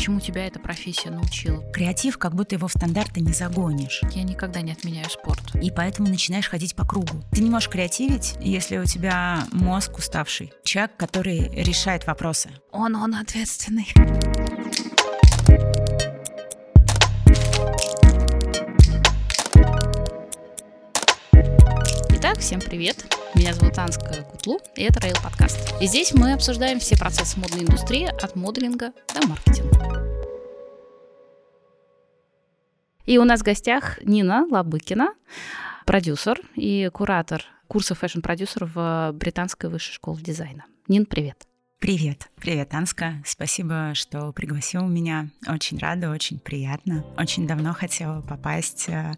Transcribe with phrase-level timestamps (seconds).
[0.00, 1.62] Чему тебя эта профессия научила?
[1.72, 4.00] Креатив, как будто его в стандарты не загонишь.
[4.14, 5.54] Я никогда не отменяю спорт.
[5.62, 7.22] И поэтому начинаешь ходить по кругу.
[7.32, 10.54] Ты не можешь креативить, если у тебя мозг уставший.
[10.64, 12.48] Человек, который решает вопросы.
[12.72, 13.92] Он, он ответственный.
[22.08, 23.04] Итак, всем привет.
[23.34, 25.74] Меня зовут Анска Кутлу, и это Rail подкаст.
[25.80, 29.79] И здесь мы обсуждаем все процессы модной индустрии от моделинга до маркетинга.
[33.10, 35.14] И у нас в гостях Нина Лобыкина,
[35.84, 40.64] продюсер и куратор курса fashion-продюсер в Британской высшей школе дизайна.
[40.86, 41.48] Нин, привет.
[41.80, 42.30] Привет.
[42.36, 43.14] Привет, Анска.
[43.26, 45.28] Спасибо, что пригласил меня.
[45.48, 47.04] Очень рада, очень приятно.
[47.18, 49.14] Очень давно хотела попасть э,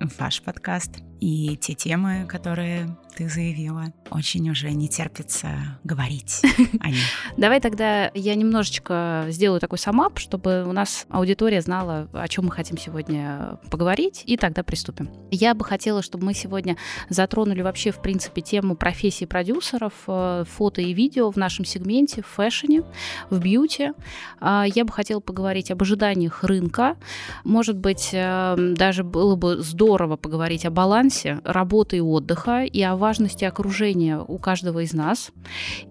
[0.00, 1.02] в ваш подкаст.
[1.22, 6.42] И те темы, которые ты заявила, очень уже не терпится говорить
[6.80, 7.04] о них.
[7.36, 12.46] Давай тогда я немножечко сделаю такой sum up, чтобы у нас аудитория знала, о чем
[12.46, 15.10] мы хотим сегодня поговорить, и тогда приступим.
[15.30, 16.76] Я бы хотела, чтобы мы сегодня
[17.08, 22.26] затронули вообще, в принципе, тему профессии продюсеров, э, фото и видео в нашем сегменте, в
[22.26, 22.82] фэшне,
[23.30, 23.92] в бьюти.
[24.40, 26.96] А, я бы хотела поговорить об ожиданиях рынка.
[27.44, 32.82] Может быть, э, даже было бы здорово поговорить о балансе балансе работы и отдыха и
[32.82, 35.30] о важности окружения у каждого из нас.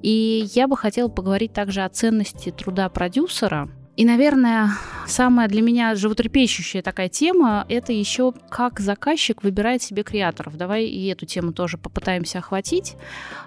[0.01, 3.69] И я бы хотела поговорить также о ценности труда продюсера–
[4.01, 4.71] и, наверное,
[5.05, 10.57] самая для меня животрепещущая такая тема– это еще как заказчик выбирает себе креаторов.
[10.57, 12.95] Давай и эту тему тоже попытаемся охватить,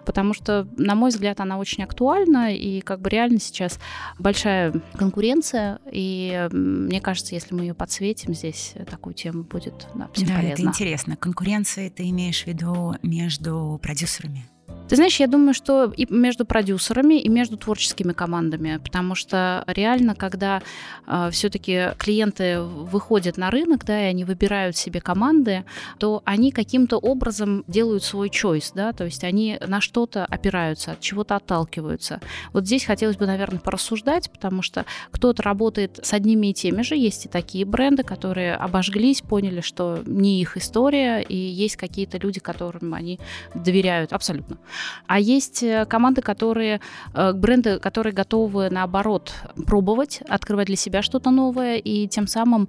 [0.07, 3.81] потому что, на мой взгляд, она очень актуальна, и как бы реально сейчас
[4.21, 10.29] большая конкуренция, и мне кажется, если мы ее подсветим здесь, такую тему будет да, всем
[10.29, 10.53] да, полезно.
[10.53, 11.17] это интересно.
[11.17, 14.45] Конкуренция ты имеешь в виду между продюсерами?
[14.87, 20.15] Ты знаешь, я думаю, что и между продюсерами, и между творческими командами, потому что реально,
[20.15, 20.61] когда
[21.07, 25.65] э, все-таки клиенты выходят на рынок, да, и они выбирают себе команды,
[25.99, 31.01] то они каким-то образом делают свой choice, да, то есть они на что-то опираются, от
[31.01, 32.21] чего-то отталкиваются.
[32.53, 36.95] Вот здесь хотелось бы, наверное, порассуждать, потому что кто-то работает с одними и теми же,
[36.95, 42.39] есть и такие бренды, которые обожглись, поняли, что не их история, и есть какие-то люди,
[42.39, 43.19] которым они
[43.55, 44.59] доверяют абсолютно.
[45.07, 46.81] А есть э, команды, которые,
[47.13, 49.33] э, бренды, которые готовы, наоборот,
[49.67, 52.69] пробовать, открывать для себя что-то новое, и тем самым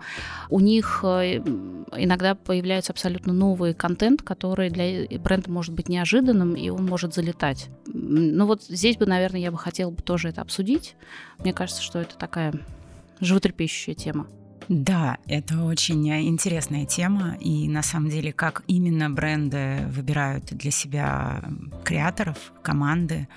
[0.49, 1.37] у них э,
[1.95, 7.69] иногда появляется абсолютно новый контент, который для бренда может быть неожиданным, и он может залетать.
[7.87, 10.95] Ну вот здесь бы, наверное, я бы хотела бы тоже это обсудить.
[11.39, 12.53] Мне кажется, что это такая
[13.19, 14.27] животрепещущая тема.
[14.67, 21.43] Да, это очень интересная тема, и на самом деле, как именно бренды выбирают для себя
[21.83, 23.27] креаторов, команды,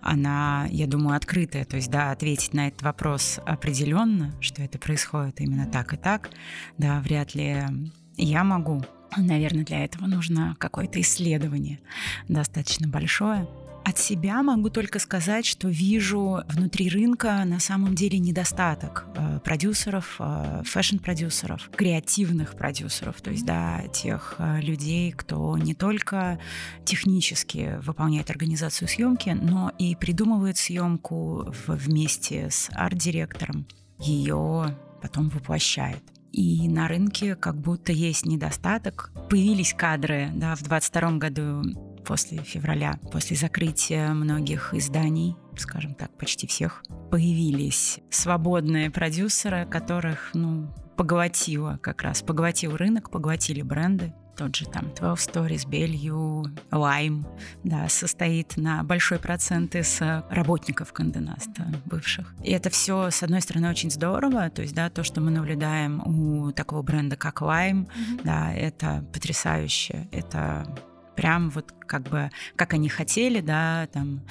[0.00, 1.66] она, я думаю, открытая.
[1.66, 6.30] То есть, да, ответить на этот вопрос определенно, что это происходит именно так и так,
[6.78, 7.62] да, вряд ли
[8.16, 8.82] я могу.
[9.16, 11.80] Наверное, для этого нужно какое-то исследование
[12.28, 13.46] достаточно большое.
[13.90, 20.14] От себя могу только сказать, что вижу внутри рынка на самом деле недостаток э, продюсеров,
[20.20, 26.38] э, фэшн-продюсеров, креативных продюсеров, то есть, да, тех э, людей, кто не только
[26.84, 33.66] технически выполняет организацию съемки, но и придумывает съемку вместе с арт-директором,
[33.98, 36.04] ее потом воплощает.
[36.30, 39.10] И на рынке как будто есть недостаток.
[39.28, 46.48] Появились кадры, да, в 22 году после февраля, после закрытия многих изданий, скажем так, почти
[46.48, 54.12] всех, появились свободные продюсеры, которых, ну, поглотило как раз, поглотил рынок, поглотили бренды.
[54.36, 57.24] Тот же там 12 Stories, Белью, Lime,
[57.62, 62.34] да, состоит на большой процент из работников Канденаста бывших.
[62.42, 66.02] И это все, с одной стороны, очень здорово, то есть, да, то, что мы наблюдаем
[66.04, 68.20] у такого бренда, как Lime, mm-hmm.
[68.24, 70.66] да, это потрясающе, это
[71.20, 74.22] прям вот как бы, как они хотели, да, там,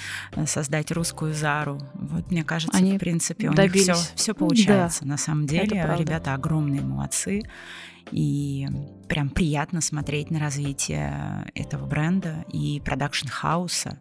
[0.47, 1.79] создать русскую Зару.
[1.93, 3.87] Вот, мне кажется, они в принципе, у добились.
[3.87, 5.01] них все, все получается.
[5.01, 5.09] Да.
[5.09, 7.43] На самом деле, ребята огромные молодцы.
[8.11, 8.67] И
[9.07, 13.99] прям приятно смотреть на развитие этого бренда и production house а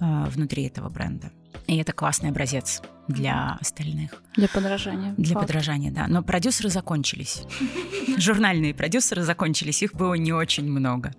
[0.00, 1.30] э, внутри этого бренда.
[1.68, 4.22] И это классный образец для остальных.
[4.36, 5.14] Для подражания.
[5.16, 5.46] Для Факт.
[5.46, 6.06] подражания, да.
[6.08, 7.42] Но продюсеры закончились.
[8.18, 11.12] Журнальные продюсеры закончились, их было не очень много.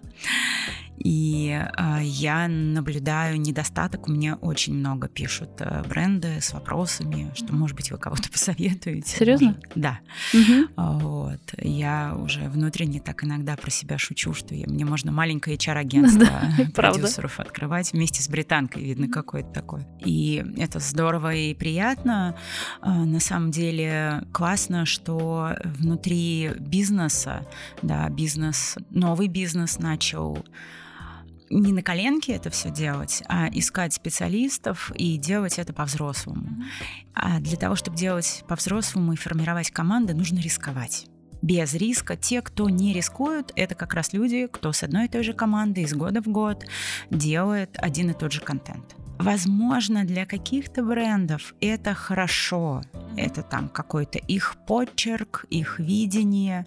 [0.98, 4.08] И э, я наблюдаю недостаток.
[4.08, 9.08] Мне очень много пишут э, бренды с вопросами, что, может быть, вы кого-то посоветуете.
[9.08, 9.48] Серьезно?
[9.48, 10.00] Может, да.
[10.34, 11.00] Угу.
[11.00, 11.42] Вот.
[11.58, 16.66] Я уже внутренне так иногда про себя шучу, что я, мне можно маленькое HR-агентство да,
[16.74, 19.88] продюсеров открывать вместе с британкой, видно, какое-то такое.
[20.04, 22.38] И это здорово и приятно.
[22.82, 27.46] Э, на самом деле классно, что внутри бизнеса,
[27.82, 30.46] да, бизнес, новый бизнес начал
[31.60, 36.64] не на коленке это все делать, а искать специалистов и делать это по-взрослому.
[37.14, 41.08] А для того, чтобы делать по-взрослому и формировать команды, нужно рисковать
[41.42, 42.16] без риска.
[42.16, 45.82] Те, кто не рискуют, это как раз люди, кто с одной и той же команды
[45.82, 46.66] из года в год
[47.12, 48.96] делает один и тот же контент.
[49.20, 52.82] Возможно, для каких-то брендов это хорошо.
[53.16, 56.66] Это там какой-то их почерк, их видение,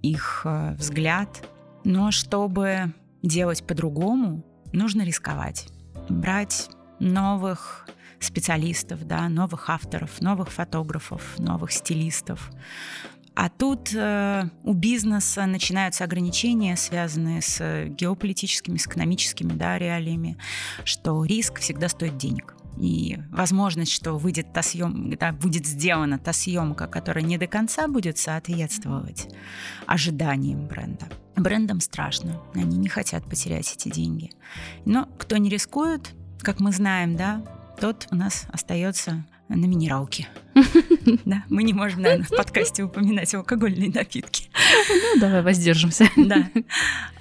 [0.00, 1.46] их э, взгляд.
[1.84, 2.94] Но чтобы
[3.24, 5.68] делать по-другому, нужно рисковать.
[6.08, 6.68] Брать
[7.00, 7.88] новых
[8.20, 12.50] специалистов, да, новых авторов, новых фотографов, новых стилистов.
[13.34, 20.36] А тут э, у бизнеса начинаются ограничения, связанные с геополитическими, с экономическими да, реалиями,
[20.84, 26.32] что риск всегда стоит денег и возможность, что выйдет та съем, да, будет сделана та
[26.32, 29.28] съемка, которая не до конца будет соответствовать
[29.86, 31.06] ожиданиям бренда.
[31.36, 34.30] Брендам страшно, они не хотят потерять эти деньги.
[34.84, 37.42] Но кто не рискует, как мы знаем, да,
[37.80, 40.28] тот у нас остается на минералке.
[41.26, 44.48] Да, мы не можем, наверное, в подкасте упоминать алкогольные напитки.
[44.88, 46.08] Ну, давай воздержимся.
[46.16, 46.48] Да.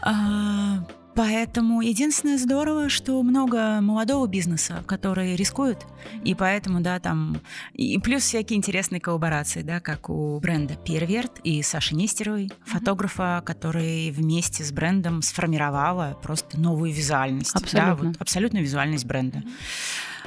[1.15, 5.85] Поэтому единственное здорово, что много молодого бизнеса, которые рискуют,
[6.23, 7.39] и поэтому, да, там,
[7.73, 14.11] и плюс всякие интересные коллаборации, да, как у бренда Перверт и Саши Нестеровой, фотографа, который
[14.11, 17.55] вместе с брендом сформировала просто новую визуальность.
[17.55, 17.95] Абсолютно.
[17.95, 19.43] Да, вот, абсолютную визуальность бренда.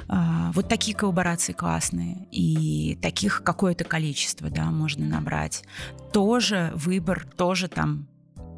[0.08, 5.64] А, вот такие коллаборации классные, и таких какое-то количество, да, можно набрать.
[6.12, 8.06] Тоже выбор, тоже там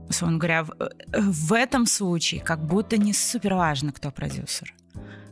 [0.08, 4.74] условно говоря, в, э, в этом случае как будто не супер важно, кто продюсер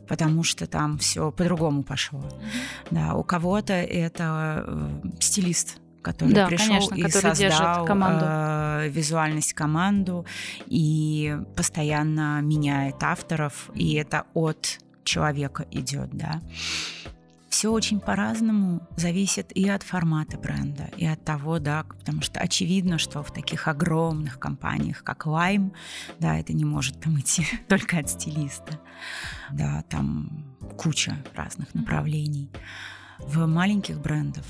[0.07, 2.23] потому что там все по-другому пошло.
[2.91, 8.25] Да, у кого-то это э, стилист, который да, пришел конечно, и который создал команду.
[8.25, 10.25] Э, визуальность команду
[10.67, 16.41] и постоянно меняет авторов, и это от человека идет, да
[17.57, 22.99] все очень по-разному зависит и от формата бренда, и от того, да, потому что очевидно,
[22.99, 25.73] что в таких огромных компаниях, как Lime,
[26.19, 28.79] да, это не может там идти только от стилиста.
[29.51, 32.51] Да, там куча разных направлений.
[33.17, 34.45] В маленьких брендах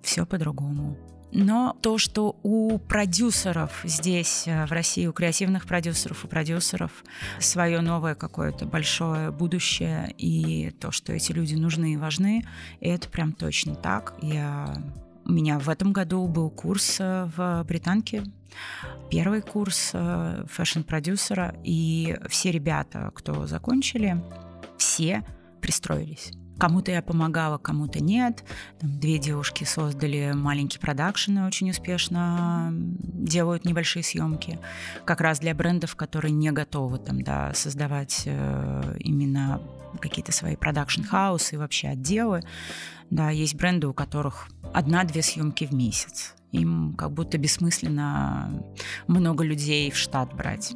[0.00, 0.96] все по-другому.
[1.32, 7.04] Но то, что у продюсеров здесь, э, в России, у креативных продюсеров, у продюсеров
[7.40, 12.46] свое новое какое-то большое будущее, и то, что эти люди нужны и важны,
[12.80, 14.14] это прям точно так.
[14.22, 14.82] Я...
[15.24, 18.22] У меня в этом году был курс э, в Британке,
[19.10, 24.22] первый курс э, fashion-продюсера, и все ребята, кто закончили,
[24.78, 25.24] все
[25.60, 26.32] пристроились.
[26.58, 28.44] Кому-то я помогала, кому-то нет.
[28.80, 34.58] Там две девушки создали маленький продакшн и очень успешно делают небольшие съемки.
[35.04, 39.60] Как раз для брендов, которые не готовы там, да, создавать э, именно
[40.00, 42.42] какие-то свои production house ы и вообще отделы.
[43.10, 46.34] Да, есть бренды, у которых одна-две съемки в месяц.
[46.52, 48.62] Им как будто бессмысленно
[49.06, 50.74] много людей в штат брать.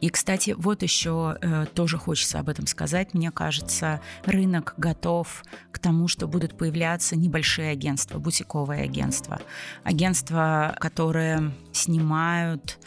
[0.00, 3.12] И, кстати, вот еще э, тоже хочется об этом сказать.
[3.12, 9.40] Мне кажется, рынок готов к тому, что будут появляться небольшие агентства, бутиковые агентства.
[9.84, 12.78] Агентства, которые снимают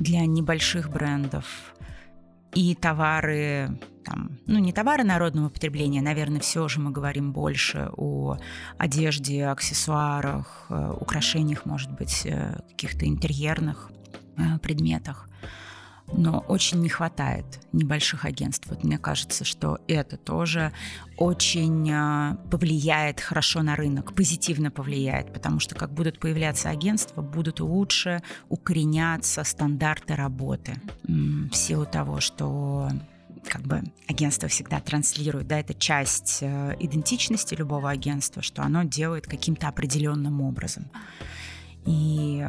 [0.00, 1.74] для небольших брендов
[2.54, 8.38] и товары там, ну, не товары народного потребления, наверное, все же мы говорим больше о
[8.78, 13.90] одежде, аксессуарах, э, украшениях, может быть, э, каких-то интерьерных
[14.36, 15.28] э, предметах
[16.12, 18.66] но очень не хватает небольших агентств.
[18.68, 20.72] Вот мне кажется, что это тоже
[21.16, 27.60] очень а, повлияет хорошо на рынок, позитивно повлияет, потому что как будут появляться агентства, будут
[27.60, 32.90] лучше укореняться стандарты работы в силу того, что
[33.48, 39.26] как бы агентство всегда транслирует, да, это часть э, идентичности любого агентства, что оно делает
[39.26, 40.90] каким-то определенным образом.
[41.84, 42.44] И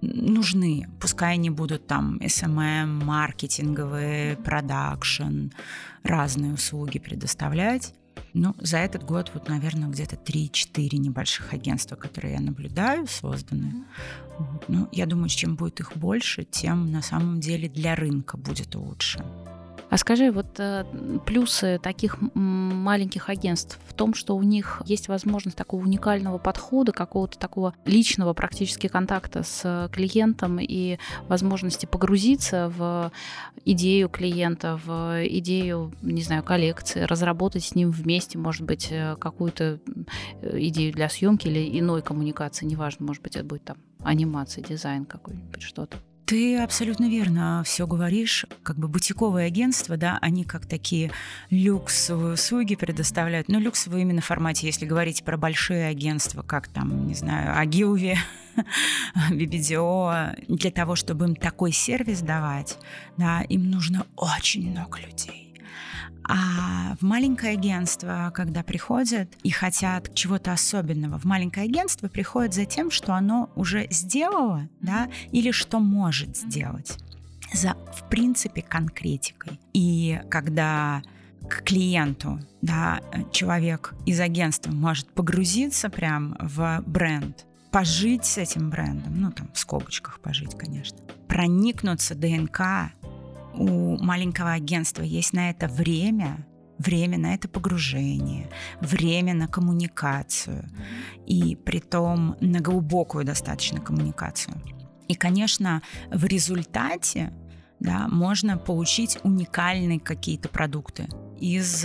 [0.00, 0.88] нужны.
[1.00, 5.48] Пускай они будут там SMM, маркетинговые, продакшн,
[6.02, 7.94] разные услуги предоставлять.
[8.32, 13.84] Ну, за этот год вот, наверное, где-то 3-4 небольших агентства, которые я наблюдаю, созданы.
[14.38, 14.68] Вот.
[14.68, 19.24] Ну, я думаю, чем будет их больше, тем на самом деле для рынка будет лучше.
[19.90, 20.84] А скажи, вот э,
[21.26, 27.38] плюсы таких маленьких агентств в том, что у них есть возможность такого уникального подхода, какого-то
[27.40, 33.10] такого личного практически контакта с клиентом и возможности погрузиться в
[33.64, 39.80] идею клиента, в идею, не знаю, коллекции, разработать с ним вместе, может быть, э, какую-то
[40.40, 45.04] э, идею для съемки или иной коммуникации, неважно, может быть, это будет там анимация, дизайн
[45.04, 45.96] какой-нибудь, что-то.
[46.30, 48.46] Ты абсолютно верно все говоришь.
[48.62, 51.10] Как бы бутиковые агентства, да, они как такие
[51.50, 53.48] люксовые услуги предоставляют.
[53.48, 58.16] Но люксовые именно в формате, если говорить про большие агентства, как там, не знаю, Агилви,
[59.32, 62.78] BBDO, для того, чтобы им такой сервис давать,
[63.16, 65.49] да, им нужно очень много людей
[66.28, 72.64] а в маленькое агентство, когда приходят и хотят чего-то особенного, в маленькое агентство приходят за
[72.64, 76.98] тем, что оно уже сделало, да, или что может сделать
[77.52, 79.58] за, в принципе, конкретикой.
[79.72, 81.02] И когда
[81.48, 83.00] к клиенту, да,
[83.32, 89.58] человек из агентства может погрузиться прям в бренд, пожить с этим брендом, ну там в
[89.58, 90.98] скобочках пожить, конечно,
[91.28, 92.92] проникнуться ДНК
[93.54, 96.46] у маленького агентства есть на это время,
[96.78, 98.48] время на это погружение,
[98.80, 100.68] время на коммуникацию,
[101.26, 104.56] и при том на глубокую достаточно коммуникацию.
[105.08, 107.32] И, конечно, в результате
[107.80, 111.84] да, можно получить уникальные какие-то продукты из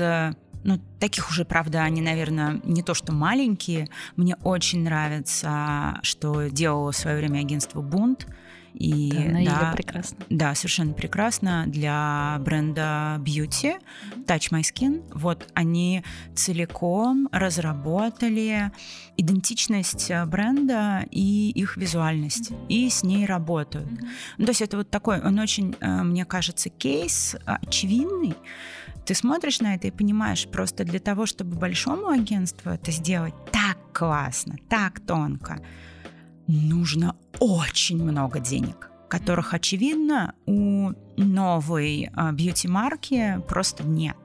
[0.66, 3.88] ну, таких уже, правда, они, наверное, не то что маленькие.
[4.16, 8.26] Мне очень нравится, что делало в свое время агентство «Бунт»,
[8.78, 10.18] и, да, да, прекрасно.
[10.30, 13.76] Да, совершенно прекрасно для бренда Beauty,
[14.26, 15.04] Touch My Skin.
[15.14, 16.04] Вот они
[16.36, 18.72] целиком разработали
[19.18, 22.68] идентичность э, бренда и их визуальность, mm-hmm.
[22.68, 23.88] и с ней работают.
[23.88, 24.08] Mm-hmm.
[24.38, 28.36] Ну, то есть это вот такой, он очень, э, мне кажется, кейс очевидный.
[29.06, 33.78] Ты смотришь на это и понимаешь, просто для того, чтобы большому агентству это сделать так
[33.94, 35.62] классно, так тонко,
[36.48, 44.18] нужно очень много денег, которых, очевидно, у новой а, бьюти-марки просто нет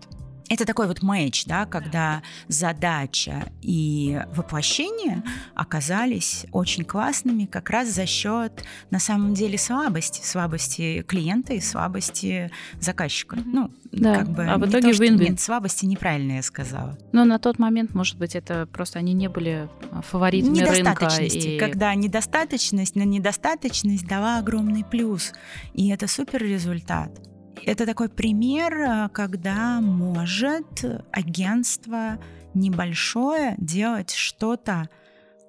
[0.50, 5.23] это такой вот мэч, да, когда задача и воплощение
[5.54, 12.50] оказались очень классными как раз за счет, на самом деле, слабости, слабости клиента и слабости
[12.80, 13.38] заказчика.
[13.45, 14.16] Ну, да.
[14.16, 16.99] как бы а в итоге то, Нет, слабости неправильно я сказала.
[17.12, 19.69] Но на тот момент, может быть, это просто они не были
[20.02, 21.49] фаворитами Недостаточности, рынка.
[21.49, 21.59] И...
[21.59, 25.33] когда недостаточность на недостаточность дала огромный плюс.
[25.75, 27.30] И это супер результат.
[27.67, 32.19] Это такой пример, э, когда может агентство
[32.55, 34.88] небольшое делать что-то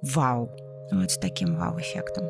[0.01, 0.49] вау.
[0.91, 2.25] Вот с таким вау-эффектом.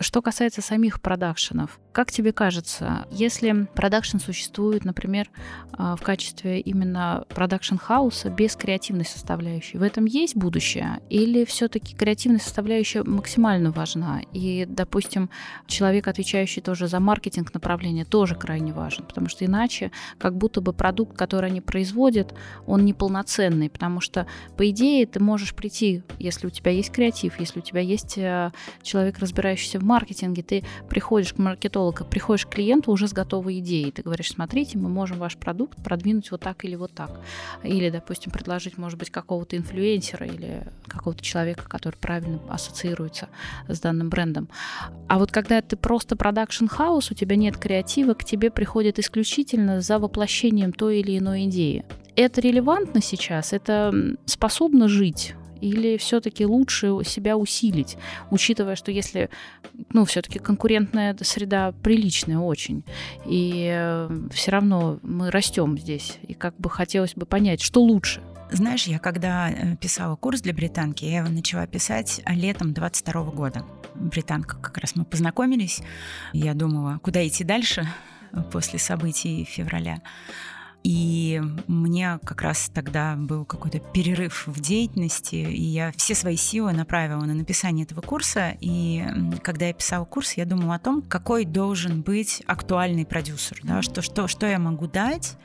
[0.00, 5.30] Что касается самих продакшенов, как тебе кажется, если продакшн существует, например,
[5.72, 10.98] а, в качестве именно production house а без креативной составляющей, в этом есть будущее?
[11.08, 14.22] Или все-таки креативная составляющая максимально важна?
[14.32, 15.30] И, допустим,
[15.68, 20.72] человек, отвечающий тоже за маркетинг направления, тоже крайне важен, потому что иначе как будто бы
[20.72, 22.34] продукт, который они производят,
[22.66, 27.60] он неполноценный, потому что, по идее, ты можешь прийти, если у тебя есть креатив, если
[27.60, 28.50] у тебя есть э,
[28.82, 33.90] человек, разбирающийся в маркетинге, ты приходишь к маркетологу, приходишь к клиенту уже с готовой идеей.
[33.90, 37.20] Ты говоришь, смотрите, мы можем ваш продукт продвинуть вот так или вот так.
[37.62, 43.28] Или, допустим, предложить, может быть, какого-то инфлюенсера или какого-то человека, который правильно ассоциируется
[43.68, 44.48] с данным брендом.
[45.08, 49.80] А вот когда ты просто production house, у тебя нет креатива, к тебе приходят исключительно
[49.80, 51.84] за воплощением той или иной идеи.
[52.16, 53.92] Это релевантно сейчас, это
[54.26, 57.96] способно жить или все-таки лучше себя усилить,
[58.30, 59.30] учитывая, что если,
[59.90, 62.84] ну, все-таки конкурентная среда приличная очень,
[63.26, 68.20] и э, все равно мы растем здесь, и как бы хотелось бы понять, что лучше.
[68.50, 73.64] Знаешь, я когда э, писала курс для британки, я его начала писать летом 22 года.
[73.94, 75.80] Британка как раз мы познакомились.
[76.34, 77.88] Я думала, куда идти дальше
[78.52, 80.02] после событий февраля.
[80.84, 86.72] И мне как раз тогда был какой-то перерыв в деятельности, и я все свои силы
[86.72, 88.54] направила на написание этого курса.
[88.60, 89.02] И
[89.42, 94.02] когда я писала курс, я думала о том, какой должен быть актуальный продюсер, да, что,
[94.02, 95.38] что, что я могу дать,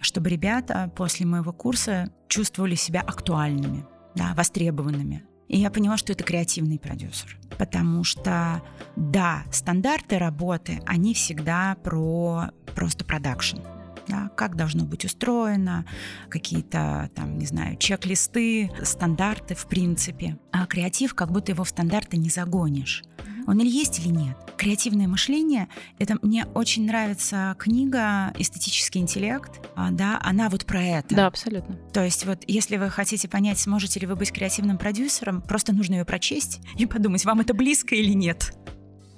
[0.00, 5.24] чтобы ребята после моего курса чувствовали себя актуальными, да, востребованными.
[5.48, 7.38] И я поняла, что это креативный продюсер.
[7.56, 8.62] Потому что,
[8.96, 13.58] да, стандарты работы, они всегда про просто продакшн
[14.08, 15.84] да, как должно быть устроено,
[16.28, 20.38] какие-то там, не знаю, чек-листы, стандарты в принципе.
[20.52, 23.02] А креатив, как будто его в стандарты не загонишь.
[23.46, 24.36] Он или есть, или нет.
[24.56, 25.68] Креативное мышление,
[25.98, 31.14] это мне очень нравится книга «Эстетический интеллект», а, да, она вот про это.
[31.14, 31.76] Да, абсолютно.
[31.92, 35.94] То есть вот если вы хотите понять, сможете ли вы быть креативным продюсером, просто нужно
[35.94, 38.56] ее прочесть и подумать, вам это близко или нет.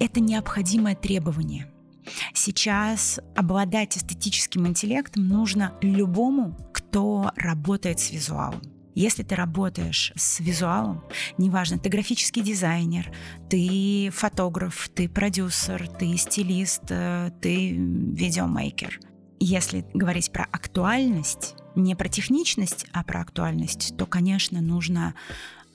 [0.00, 1.70] Это необходимое требование–
[2.34, 8.62] Сейчас обладать эстетическим интеллектом нужно любому, кто работает с визуалом.
[8.94, 11.04] Если ты работаешь с визуалом,
[11.36, 13.12] неважно, ты графический дизайнер,
[13.50, 18.98] ты фотограф, ты продюсер, ты стилист, э, ты видеомейкер.
[19.38, 25.14] Если говорить про актуальность, не про техничность, а про актуальность, то, конечно, нужно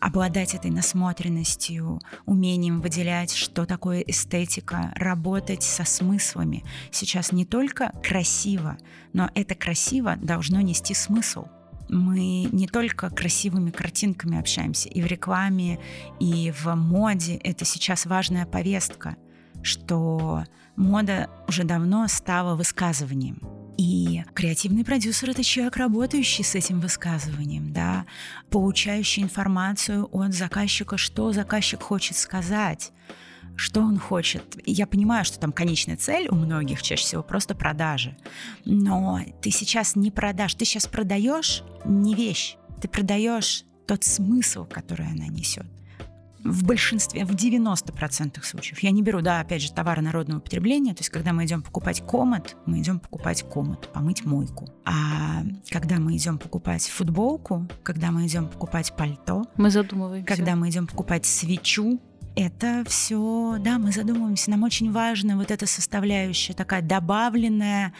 [0.01, 6.65] обладать этой насмотренностью, умением выделять, что такое эстетика, работать со смыслами.
[6.91, 8.77] Сейчас не только красиво,
[9.13, 11.45] но это красиво должно нести смысл.
[11.87, 15.79] Мы не только красивыми картинками общаемся, и в рекламе,
[16.19, 19.17] и в моде это сейчас важная повестка,
[19.61, 23.60] что мода уже давно стала высказыванием.
[23.83, 28.05] И креативный продюсер— это человек, работающий с этим высказыванием, да,
[28.51, 32.91] получающий информацию от заказчика, что заказчик хочет сказать,
[33.55, 34.43] что он хочет.
[34.67, 38.15] Я понимаю, что там конечная цель у многих чаще всего просто продажи.
[38.65, 45.07] Но ты сейчас не продашь, ты сейчас продаешь не вещь, ты продаешь тот смысл, который
[45.07, 45.65] она несет
[46.43, 48.79] в большинстве, в 90% случаев.
[48.79, 50.93] Я не беру, да, опять же, товары народного потребления.
[50.93, 54.69] То есть, когда мы идем покупать комод, мы идем покупать комод, помыть мойку.
[54.85, 60.27] А когда мы идем покупать футболку, когда мы идем покупать пальто, мы задумываемся.
[60.27, 61.99] Когда мы идем покупать свечу,
[62.35, 64.51] это все, да, мы задумываемся.
[64.51, 67.93] Нам очень важна вот эта составляющая, такая добавленная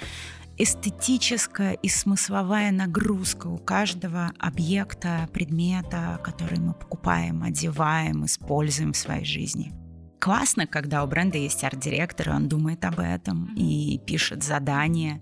[0.62, 9.26] эстетическая и смысловая нагрузка у каждого объекта, предмета, который мы покупаем, одеваем, используем в своей
[9.26, 9.74] жизни.
[10.20, 15.20] Классно, когда у бренда есть арт-директор, и он думает об этом и пишет задания,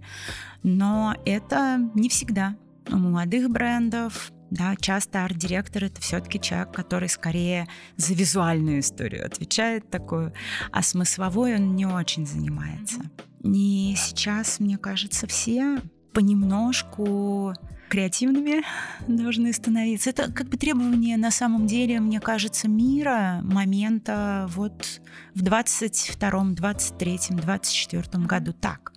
[0.61, 2.57] но это не всегда.
[2.91, 9.89] У молодых брендов да, часто арт-директор это все-таки человек, который скорее за визуальную историю отвечает
[9.89, 10.33] такую,
[10.71, 13.01] а смысловой он не очень занимается.
[13.43, 15.79] И сейчас, мне кажется, все
[16.13, 17.53] понемножку
[17.89, 18.63] креативными
[19.07, 20.09] должны становиться.
[20.09, 25.01] Это как бы требование на самом деле, мне кажется, мира момента вот
[25.35, 28.93] в 22-м, 23-м, 24-м году так.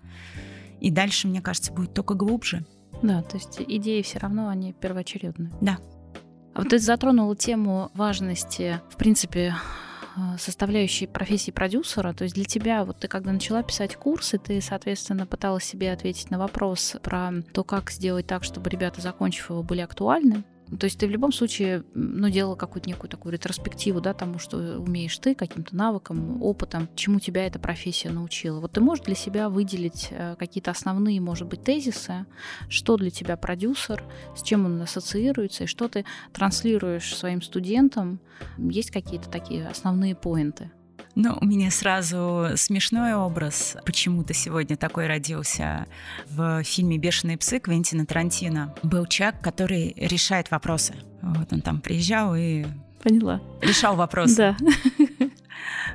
[0.80, 2.64] И дальше, мне кажется, будет только глубже.
[3.02, 5.52] Да, то есть идеи все равно, они первоочередные.
[5.60, 5.78] Да.
[6.54, 9.54] А вот ты затронула тему важности, в принципе,
[10.14, 12.12] Э, составляющей профессии продюсера.
[12.12, 16.30] То есть для тебя, вот ты когда начала писать курсы, ты, соответственно, пыталась себе ответить
[16.30, 20.44] на вопрос про то, как сделать так, чтобы ребята, закончив его, были актуальны.
[20.78, 24.80] То есть ты в любом случае, ну, делала какую-то некую такую ретроспективу, да, тому, что
[24.80, 28.60] умеешь ты, каким-то навыкам, опытом, чему тебя эта профессия научила.
[28.60, 32.26] Вот ты можешь для себя выделить э, какие-то основные, может быть, тезисы,
[32.68, 34.02] что для тебя продюсер,
[34.36, 38.20] с чем он ассоциируется, и что ты транслируешь своим студентам.
[38.56, 40.70] Есть какие-то такие основные поинты?
[41.14, 43.76] Ну, у меня сразу смешной образ.
[43.84, 45.86] Почему-то сегодня такой родился
[46.26, 48.74] в фильме «Бешеные псы» Квентина Тарантино.
[48.82, 50.94] Был человек, который решает вопросы.
[51.20, 52.64] Вот он там приезжал и
[53.02, 53.40] Поняла.
[53.60, 54.56] Решал вопросы.
[54.58, 55.01] Да.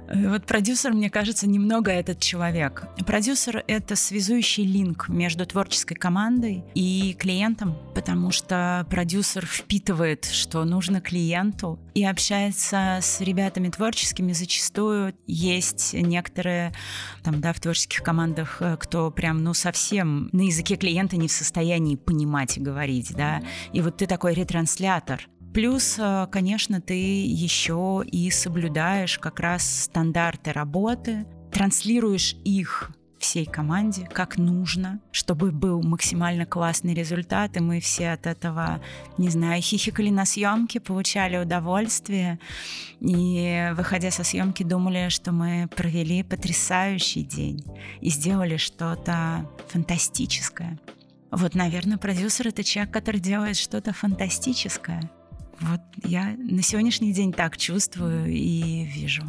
[0.08, 2.86] Э, вот продюсер, мне кажется, немного этот человек.
[3.06, 11.02] Продюсер— это связующий линк между творческой командой и клиентом, потому что продюсер впитывает, что нужно
[11.02, 14.32] клиенту, и общается с ребятами творческими.
[14.32, 16.74] Зачастую есть некоторые
[17.24, 21.32] там, да, в творческих командах, э, кто прям, ну, совсем на языке клиента не в
[21.32, 23.42] состоянии понимать и говорить, да.
[23.74, 30.52] И вот ты такой ретранслятор, Плюс, э, конечно, ты еще и соблюдаешь как раз стандарты
[30.52, 38.12] работы, транслируешь их всей команде, как нужно, чтобы был максимально классный результат, и мы все
[38.12, 38.82] от этого,
[39.18, 42.40] не знаю, хихикали на съемке, получали удовольствие,
[43.00, 47.64] и, выходя со съемки, думали, что мы провели потрясающий день
[48.02, 50.80] и сделали что-то фантастическое.
[51.32, 55.10] Вот, наверное, продюсер— это человек, который делает что-то фантастическое.
[55.62, 59.24] Вот я на сегодняшний день так чувствую и вижу.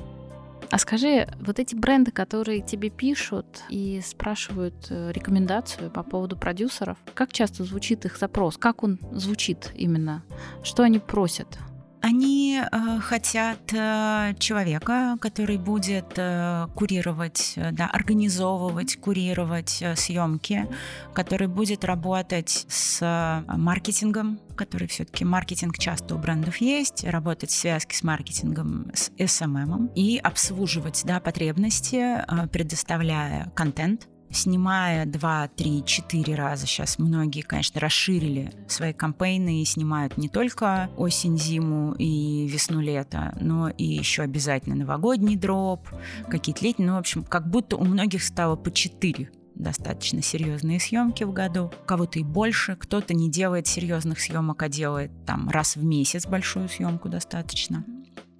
[0.70, 6.98] А скажи, вот эти бренды, которые тебе пишут и спрашивают э, рекомендацию по поводу продюсеров,
[7.14, 8.58] как часто звучит их запрос?
[8.58, 10.22] Как он звучит именно?
[10.62, 11.58] Что они просят?
[12.00, 20.68] Они э, хотят э, человека, который будет э, курировать, э, да, организовывать, курировать э, съемки,
[21.12, 27.58] который будет работать с э, маркетингом, который все-таки маркетинг часто у брендов есть, работать в
[27.58, 35.84] связке с маркетингом, с SMM и обслуживать да, потребности, э, предоставляя контент снимая 2, 3,
[35.84, 36.66] 4 раза.
[36.66, 43.84] Сейчас многие, конечно, расширили свои кампейны и снимают не только осень-зиму и весну-лето, но и
[43.84, 45.88] еще обязательно новогодний дроп,
[46.28, 46.88] какие-то летние.
[46.88, 51.72] Ну, в общем, как будто у многих стало по 4 достаточно серьезные съемки в году.
[51.84, 56.68] Кого-то и больше, кто-то не делает серьезных съемок, а делает там раз в месяц большую
[56.68, 57.84] съемку достаточно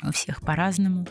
[0.03, 1.07] у всех по-разному.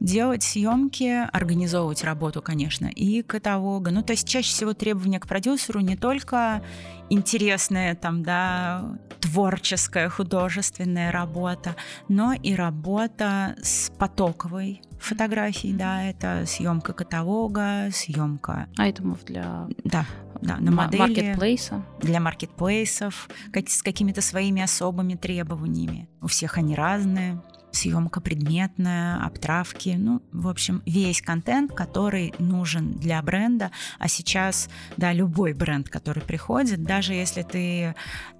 [0.00, 3.90] Делать съемки, организовывать работу, конечно, и каталога.
[3.90, 6.62] Ну, то есть чаще всего требования к продюсеру не только
[7.10, 11.76] интересная, там, да, творческая, художественная работа,
[12.08, 18.68] но и работа с потоковой фотографией, да, это съемка каталога, съемка...
[18.76, 19.66] Айтемов для...
[19.84, 20.06] Да,
[20.40, 21.00] да, на модели.
[21.00, 21.84] Маркетплейса.
[22.00, 26.08] Для маркетплейсов, как, с какими-то своими особыми требованиями.
[26.20, 27.40] У всех они разные
[27.74, 35.12] съемка предметная, обтравки, ну, в общем, весь контент, который нужен для бренда, а сейчас, да,
[35.12, 37.94] любой бренд, который приходит, даже если ты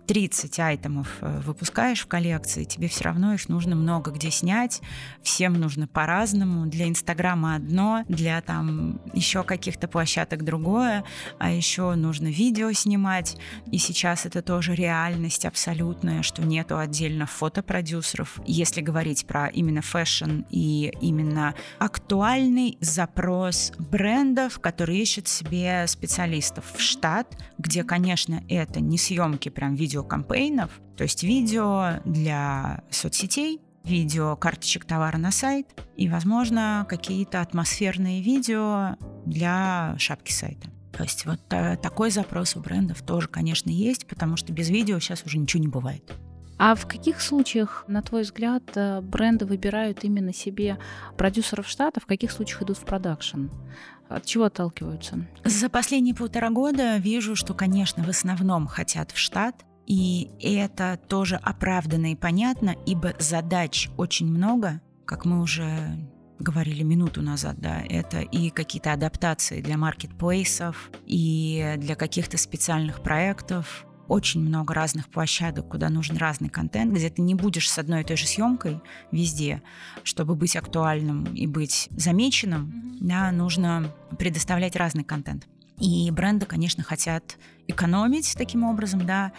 [0.07, 4.81] 30 item ов э, выпускаешь в коллекции, тебе все равно их нужно много где снять,
[5.23, 6.67] всем нужно по-разному.
[6.67, 11.05] Для Инстаграма одно, для там еще каких-то площадок другое,
[11.39, 13.37] а еще нужно видео снимать.
[13.71, 18.41] И сейчас это тоже реальность абсолютная, что нету отдельно фотопродюсеров.
[18.47, 26.81] Если говорить про именно fashion и именно актуальный запрос брендов, которые ищут себе специалистов в
[26.81, 32.83] штат, где, конечно, это не съемки прям видео видео campaign ов, то есть видео для
[32.91, 40.69] соцсетей, видео карточек товара на сайт и, возможно, какие-то атмосферные видео для шапки сайта.
[40.97, 44.99] То есть вот э, такой запрос у брендов тоже, конечно, есть, потому что без видео
[45.01, 46.13] сейчас уже ничего не бывает.
[46.57, 50.79] А в каких случаях, на твой взгляд, э, бренды выбирают именно себе
[51.19, 53.49] продюсеров штата, в каких случаях идут в продакшн?
[54.09, 55.27] От чего отталкиваются?
[55.45, 61.37] За последние полтора года вижу, что, конечно, в основном хотят в штат, и это тоже
[61.37, 65.99] оправданно и понятно, ибо задач очень много, как мы уже
[66.39, 73.87] говорили минуту назад, да, это и какие-то адаптации для маркетплейсов, и для каких-то специальных проектов,
[74.09, 78.05] очень много разных площадок, куда нужен разный контент, где ты не будешь с одной и
[78.05, 79.63] той же съемкой везде,
[80.03, 85.47] чтобы быть актуальным и быть замеченным, да, нужно предоставлять разный контент.
[85.79, 89.33] И бренды, конечно, хотят экономить таким образом, да.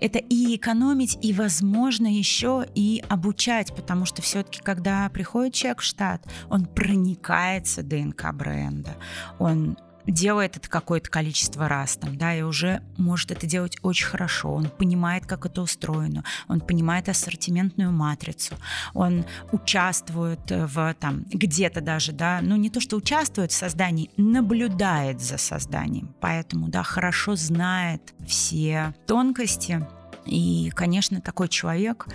[0.00, 5.84] Это и экономить, и, возможно, еще и обучать, потому что все-таки, когда приходит человек в
[5.84, 8.96] штат, он проникается ДНК бренда,
[9.38, 9.76] он
[10.06, 14.52] делает это какое-то количество раз, там, да, и уже может это делать очень хорошо.
[14.52, 18.56] Он понимает, как это устроено, он понимает ассортиментную матрицу,
[18.94, 25.20] он участвует в там где-то даже, да, ну не то, что участвует в создании, наблюдает
[25.20, 29.86] за созданием, поэтому, да, хорошо знает все тонкости.
[30.26, 32.06] И, конечно, такой человек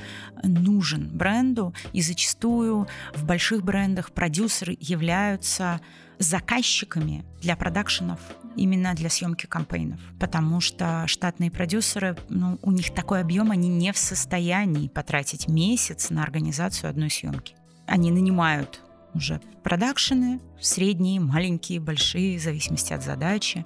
[0.44, 5.82] нужен бренду, и зачастую в больших брендах продюсеры являются
[6.20, 8.20] заказчиками для продакшенов
[8.56, 13.92] именно для съемки кампейнов, потому что штатные продюсеры, ну, у них такой объем, они не
[13.92, 17.56] в состоянии потратить месяц на организацию одной съемки.
[17.86, 18.82] Они нанимают
[19.14, 23.66] уже продакшены, средние, маленькие, большие, в зависимости от задачи,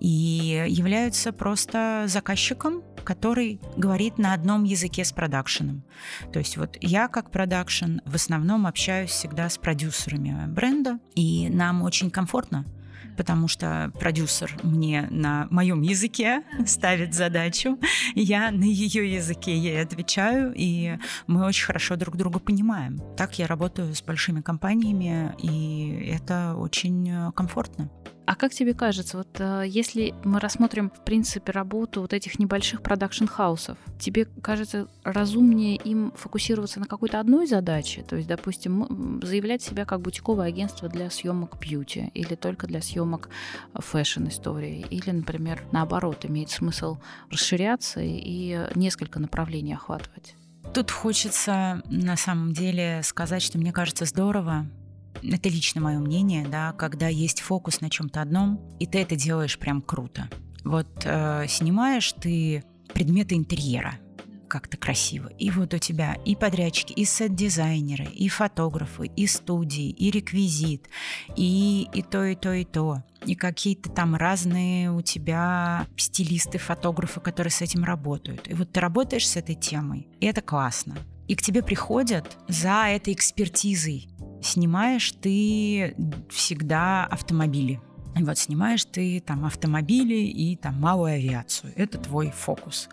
[0.00, 5.84] и являются просто заказчиком, который говорит на одном языке с продакшеном.
[6.32, 11.82] То есть вот я как продакшн в основном общаюсь всегда с продюсерами бренда, и нам
[11.82, 12.64] очень комфортно
[13.16, 17.78] потому что продюсер мне на моем языке ставит задачу,
[18.14, 23.00] я на ее языке ей отвечаю, и мы очень хорошо друг друга понимаем.
[23.16, 27.90] Так я работаю с большими компаниями, и это очень комфортно.
[28.26, 32.82] А как тебе кажется, вот э, если мы рассмотрим, в принципе, работу вот этих небольших
[32.82, 38.02] production house ов, тебе кажется разумнее им фокусироваться на какой-то одной задаче?
[38.02, 43.28] То есть, допустим, заявлять себя как бутиковое агентство для съемок бьюти или только для съемок
[43.74, 44.84] фэшн-истории?
[44.90, 46.98] Или, например, наоборот, имеет смысл
[47.30, 50.34] расширяться и несколько направлений охватывать?
[50.74, 54.66] Тут хочется на самом деле сказать, что мне кажется здорово,
[55.22, 59.58] это лично мое мнение, да, когда есть фокус на чем-то одном, и ты это делаешь
[59.58, 60.28] прям круто.
[60.64, 63.98] Вот э, снимаешь ты предметы интерьера,
[64.46, 65.28] как-то красиво.
[65.38, 70.88] И вот у тебя и подрядчики, и сет-дизайнеры, и фотографы, и студии, и реквизит,
[71.36, 73.02] и, и то, и то, и то.
[73.24, 78.48] И какие-то там разные у тебя стилисты, фотографы, которые с этим работают.
[78.48, 80.96] И вот ты работаешь с этой темой, и это классно.
[81.28, 84.08] И к тебе приходят за этой экспертизой.
[84.46, 85.96] Снимаешь ты
[86.30, 87.80] всегда автомобили.
[88.14, 91.72] Вот снимаешь ты там автомобили и там малую авиацию.
[91.74, 92.88] Это твой фокус.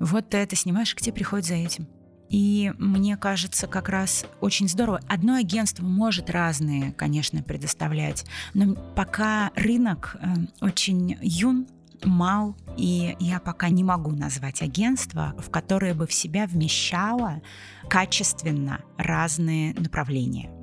[0.00, 1.86] Вот ты это снимаешь, к тебе приходят за этим.
[2.30, 5.00] И мне кажется, как раз очень здорово.
[5.06, 10.26] Одно агентство может разные, конечно, предоставлять, но пока рынок э,
[10.62, 11.66] очень юн,
[12.04, 17.42] мал, и я пока не могу назвать агентство, в которое бы в себя вмещало
[17.88, 20.55] качественно разные направления.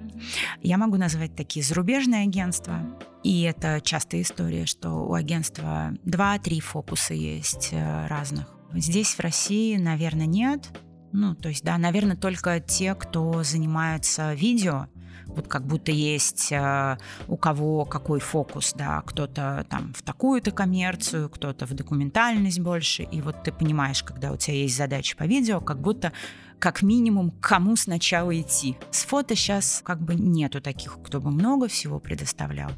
[0.62, 2.80] Я могу назвать такие зарубежные агентства,
[3.24, 8.48] и это частая история, что у агентства два-три фокуса есть э, разных.
[8.74, 10.70] Здесь, в России, наверное, нет.
[11.12, 14.88] Ну, то есть, да, наверное, только те, кто занимается видео,
[15.28, 16.98] вот как будто есть э,
[17.28, 23.22] у кого какой фокус, да, кто-то там в такую-то коммерцию, кто-то в документальность больше, и
[23.22, 26.12] вот ты понимаешь, когда у тебя есть задача по видео, как будто
[26.64, 28.78] как минимум, к кому сначала идти.
[28.90, 32.72] С фото сейчас как бы нету таких, кто бы много всего предоставлял.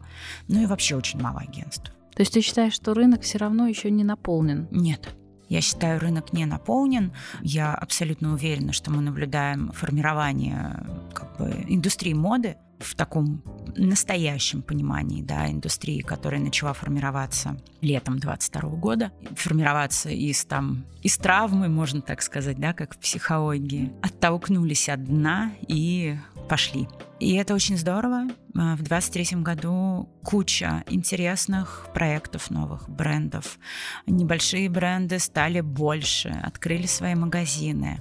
[0.47, 1.91] Ну и вообще очень мало агентств.
[2.15, 4.67] То есть ты считаешь, что рынок все равно еще не наполнен?
[4.71, 5.07] Нет.
[5.49, 7.13] Я считаю, рынок не наполнен.
[7.43, 13.43] Я абсолютно уверена, что мы наблюдаем формирование как бы, индустрии моды в таком
[13.75, 21.69] настоящем понимании да, индустрии, которая начала формироваться летом 22 года, формироваться из, там, из травмы,
[21.69, 26.17] можно так сказать, да, как в психологии, оттолкнулись от дна и
[26.49, 26.87] пошли.
[27.19, 28.27] И это очень здорово.
[28.57, 33.57] А, в 23 году куча интересных проектов новых, брендов.
[34.05, 37.99] Небольшие бренды стали больше, открыли свои магазины.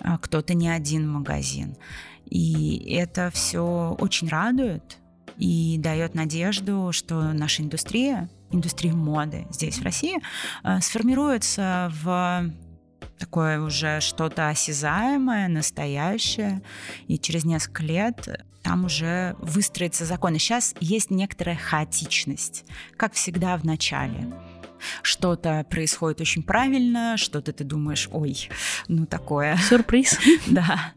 [0.00, 1.76] А, кто-то не один магазин.
[2.28, 4.99] И это все очень радует
[5.40, 10.20] и дает надежду, что наша индустрия, индустрия моды здесь, в России,
[10.62, 12.50] а, сформируется в
[13.18, 16.62] такое уже что-то осязаемое, настоящее,
[17.08, 20.34] и через несколько лет там уже выстроится закон.
[20.38, 22.64] Сейчас есть некоторая хаотичность,
[22.96, 24.26] как всегда в начале.
[25.02, 28.48] Что-то происходит очень правильно, что-то ты думаешь, ой,
[28.88, 29.56] ну такое.
[29.56, 30.18] Сюрприз.
[30.46, 30.92] Да.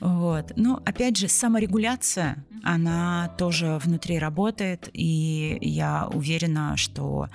[0.00, 0.52] Вот.
[0.56, 7.28] Но опять же, саморегуляция, она тоже внутри работает, и я уверена, что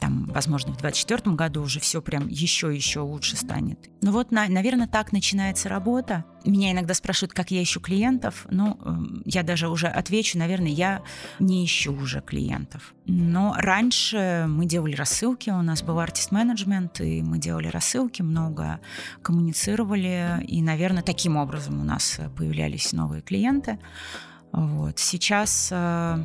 [0.00, 3.90] там, возможно, в 2024 году уже все прям еще-еще лучше станет.
[4.00, 6.24] Ну вот, на, наверное, так начинается работа.
[6.44, 8.46] Меня иногда спрашивают, как я ищу клиентов.
[8.50, 8.78] Ну,
[9.26, 11.02] я даже уже отвечу, наверное, я
[11.38, 12.94] не ищу уже клиентов.
[13.04, 18.80] Но раньше мы делали рассылки, у нас был артист-менеджмент, и мы делали рассылки, много
[19.22, 23.78] коммуницировали, и, наверное, таким образом у нас появлялись новые клиенты.
[24.52, 24.98] Вот.
[24.98, 26.24] Сейчас э,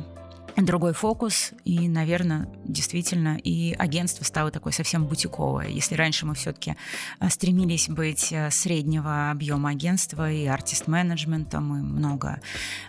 [0.64, 5.68] другой фокус, и, наверное, действительно, и агентство стало такое совсем бутиковое.
[5.68, 6.76] Если раньше мы все-таки
[7.20, 12.40] э, стремились быть э, среднего объема агентства и артист-менеджментом, и много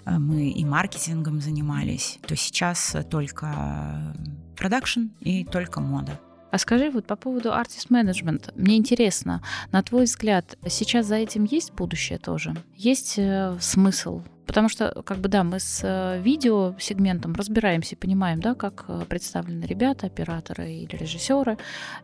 [0.05, 4.15] мы и маркетингом занимались, то сейчас только
[4.55, 6.19] продакшн и только мода.
[6.51, 8.53] А скажи вот по поводу артист-менеджмента.
[8.55, 12.55] Мне интересно, на твой взгляд, сейчас за этим есть будущее тоже?
[12.75, 18.39] Есть э, смысл Потому что, как бы, да, мы с э, видео-сегментом разбираемся и понимаем,
[18.39, 21.57] да, как э, представлены ребята, операторы или режиссеры.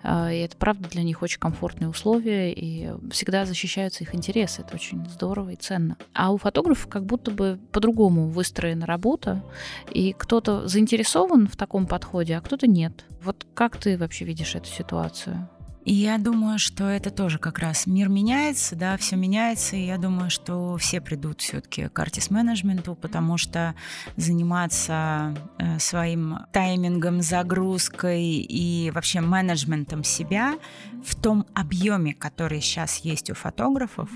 [0.04, 4.62] Э, и это, правда, для них очень комфортные условия, и всегда защищаются их интересы.
[4.62, 5.98] Это очень здорово и ценно.
[6.14, 9.42] А у фотографов как будто бы по-другому выстроена работа,
[9.90, 13.06] и кто-то заинтересован в таком подходе, а кто-то нет.
[13.24, 15.48] Вот как ты вообще видишь эту ситуацию?
[15.86, 19.98] И я думаю, что это тоже как раз мир меняется, да, все меняется, и я
[19.98, 23.76] думаю, что все придут все-таки к артист-менеджменту, потому что
[24.16, 30.58] заниматься э, своим таймингом, загрузкой и вообще менеджментом себя
[31.04, 34.10] в том объеме, который сейчас есть у фотографов,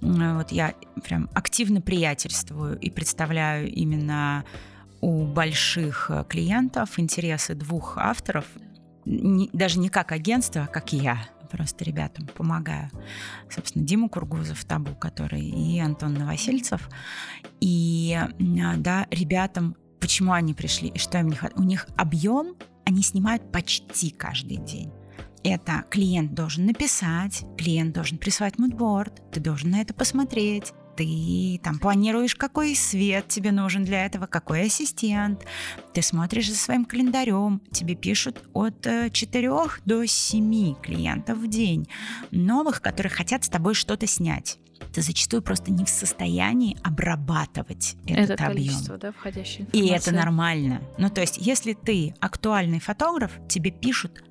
[0.00, 4.44] э, вот я прям активно приятельствую и представляю именно
[5.00, 8.46] у больших э, клиентов интересы двух авторов,
[9.04, 11.26] не, даже не как агентство, а как я.
[11.50, 12.90] Просто ребятам помогаю.
[13.50, 16.88] Собственно, Диму Кургузов, Табу, который, и Антон Новосельцев.
[17.60, 21.60] И да, ребятам, почему они пришли и что им не хватает.
[21.60, 24.90] У них объем, они снимают почти каждый день.
[25.44, 31.78] Это клиент должен написать, клиент должен прислать мудборд, ты должен на это посмотреть, ты там
[31.78, 35.44] планируешь, какой свет тебе нужен для этого, какой ассистент.
[35.92, 41.88] Ты смотришь за своим календарем, тебе пишут от 4 э, до 7 клиентов в день,
[42.30, 44.58] новых, которые хотят с тобой что-то снять
[44.92, 48.74] ты зачастую просто не в состоянии обрабатывать этот, это объем.
[49.00, 50.82] Да, входящей И это нормально.
[50.98, 54.22] Ну, то есть, если ты актуальный фотограф, тебе пишут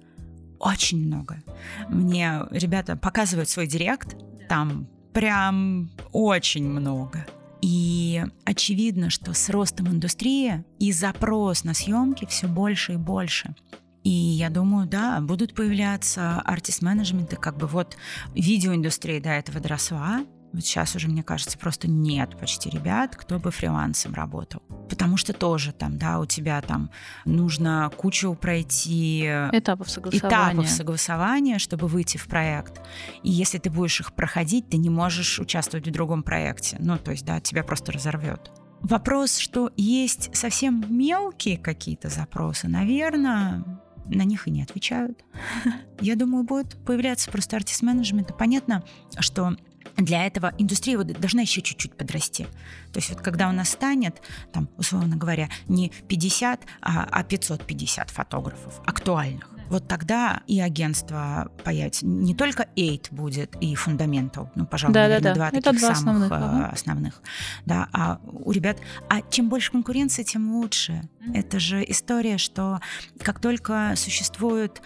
[0.59, 1.41] очень много.
[1.89, 4.15] Мне ребята показывают свой директ,
[4.47, 7.25] там прям очень много.
[7.61, 13.55] И очевидно, что с ростом индустрии и запрос на съемки все больше и больше.
[14.03, 17.97] И я думаю, да, будут появляться артист-менеджменты, как бы вот
[18.33, 23.51] видеоиндустрия до этого доросла, вот сейчас уже, мне кажется, просто нет почти ребят, кто бы
[23.51, 24.61] фрилансом работал.
[24.89, 26.89] Потому что тоже там, да, у тебя там
[27.25, 30.53] нужно кучу пройти этапов согласования.
[30.53, 32.81] этапов согласования, чтобы выйти в проект.
[33.23, 36.77] И если ты будешь их проходить, ты не можешь участвовать в другом проекте.
[36.79, 38.51] Ну, то есть, да, тебя просто разорвет.
[38.81, 43.63] Вопрос, что есть совсем мелкие какие-то запросы, наверное,
[44.05, 45.23] на них и не отвечают.
[46.01, 48.35] Я думаю, будет появляться просто артист-менеджмент.
[48.37, 48.83] Понятно,
[49.19, 49.55] что
[49.97, 52.45] для этого индустрия вот должна еще чуть-чуть подрасти.
[52.91, 58.13] То есть вот когда у нас станет, там, условно говоря, не 50, а 550 а
[58.13, 62.05] фотографов актуальных, вот тогда и агентство появится.
[62.05, 65.95] Не только Eight будет и Fundamental, ну, пожалуй, да, наверное, да, два таких два самых
[65.95, 66.67] основных, ага.
[66.67, 67.21] Э, основных.
[67.65, 68.79] Да, а у ребят...
[69.07, 70.91] А чем больше конкуренции, тем лучше.
[71.21, 71.39] Mm-hmm.
[71.39, 72.81] Это же история, что
[73.19, 74.81] как только существует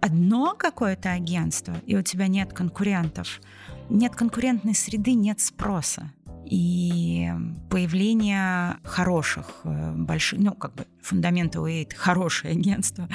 [0.00, 3.40] одно какое-то агентство, и у тебя нет конкурентов,
[3.88, 6.12] нет конкурентной среды, нет спроса.
[6.50, 7.28] И
[7.68, 13.06] появление хороших, э, больших, ну, как бы Fundamental Aid, хорошее агентство,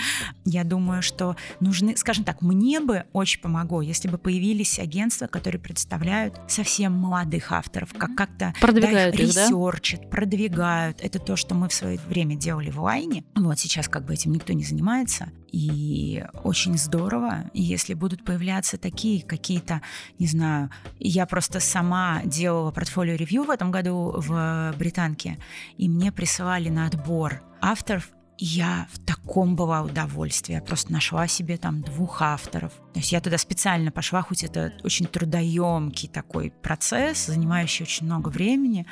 [0.46, 5.60] я думаю, что нужны, скажем так, мне бы очень помогло, если бы появились агентства, которые
[5.60, 10.08] представляют совсем молодых авторов, как как-то продвигают да, их, research ат, да?
[10.10, 11.02] продвигают.
[11.02, 13.24] Это то, что мы в свое время делали в Лайне.
[13.36, 15.32] Вот сейчас как бы этим никто не занимается.
[15.54, 19.82] И очень здорово, если будут появляться такие какие-то,
[20.18, 25.38] не знаю, я просто сама делала портфолио ревью в этом году в Британке,
[25.78, 30.54] и мне присылали на отбор авторов я в таком была удовольствии.
[30.54, 32.74] Я просто нашла себе там двух авторов.
[32.94, 38.30] То есть я туда специально пошла, хоть это очень трудоемкий такой процесс, занимающий очень много
[38.30, 38.86] времени,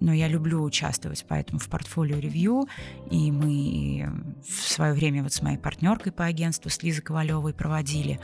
[0.00, 2.68] но я люблю участвовать поэтому в портфолио ревью.
[3.10, 4.10] И мы
[4.42, 8.18] в свое время вот с моей партнеркой по агентству, с Лизой Ковалевой проводили.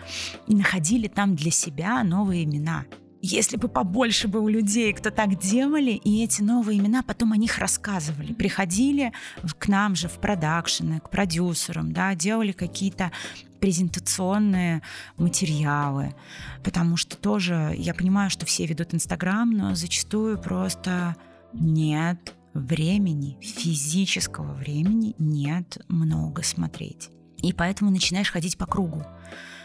[0.47, 2.85] И находили там для себя новые имена
[3.23, 7.59] если бы побольше было людей, кто так делали, и эти новые имена, потом о них
[7.59, 9.13] рассказывали, приходили
[9.59, 13.13] к нам же в продакшены, к продюсерам, да, делали какие-то
[13.61, 14.83] презентационные
[15.17, 16.17] материалы,
[16.65, 21.15] потому что тоже я понимаю, что все ведут Инстаграм, но зачастую просто
[21.53, 27.11] нет времени, физического времени нет много смотреть.
[27.39, 29.05] И поэтому начинаешь ходить по кругу.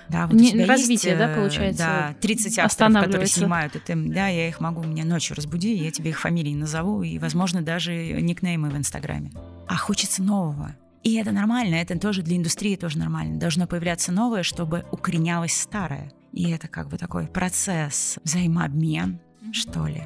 [0.10, 4.28] Да, вот Не, развитие, есть, да, э, получается, да, 30 авторов, которые снимают это, да,
[4.28, 8.70] я их могу, мне ночью разбуди, я тебе их фамилии назову, и, возможно, даже никнеймы
[8.70, 9.32] в Инстаграме.
[9.68, 10.76] А хочется нового.
[11.04, 13.40] И это нормально, это тоже для индустрии тоже нормально.
[13.40, 16.12] Должно появляться новое, чтобы укоренялось старое.
[16.34, 19.20] И это как бы такой процесс, взаимообмен,
[19.54, 20.04] что ли.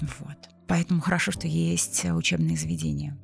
[0.00, 0.36] Вот.
[0.66, 3.16] Поэтому хорошо, что есть учебные заведения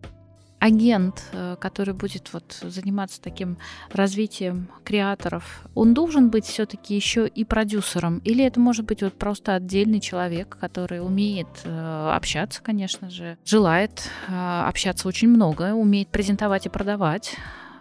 [0.63, 3.59] агент, э, который будет вот заниматься таким
[3.91, 8.19] развитием креаторов, он должен быть все-таки еще и продюсером?
[8.19, 14.09] Или это может быть вот просто отдельный человек, который умеет э, общаться, конечно же, желает
[14.29, 17.35] э, общаться очень много, умеет презентовать и продавать?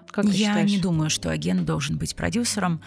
[0.09, 0.71] Как Я считаешь?
[0.71, 2.81] не думаю, что агент должен быть продюсером.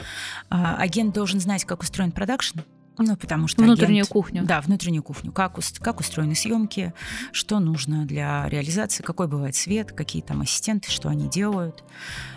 [0.51, 2.61] А, агент должен знать, как устроен продакшн,
[2.99, 4.45] ну, потому что внутреннюю агент, кухню.
[4.45, 5.33] Да, внутреннюю кухню.
[5.33, 6.95] Как, как устроены съемки,
[7.33, 11.83] что нужно для реализации, какой бывает свет, какие там ассистенты, что они делают,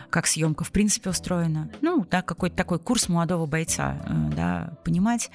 [0.09, 1.69] как съемка в принципе устроена.
[1.81, 5.29] Ну, да, какой-то такой курс молодого бойца, э, да, понимать.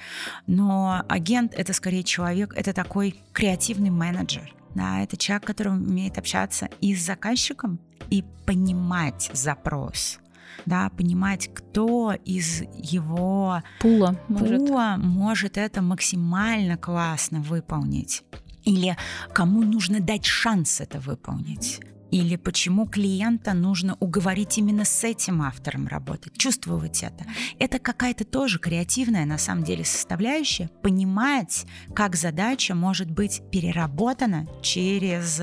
[0.47, 4.53] Но агент это скорее человек, это такой креативный менеджер.
[4.75, 10.19] Да, это человек, который умеет общаться и с заказчиком, и понимать запрос
[10.65, 14.99] да, понимать, кто из его пула, пула может.
[14.99, 18.23] может это максимально классно выполнить.
[18.63, 18.97] Или
[19.33, 21.81] кому нужно дать шанс это выполнить.
[22.13, 27.25] Или почему клиента нужно уговорить именно с этим автором работать, чувствовать это.
[27.57, 35.41] Это какая-то тоже креативная на самом деле составляющая, понимать, как задача может быть переработана через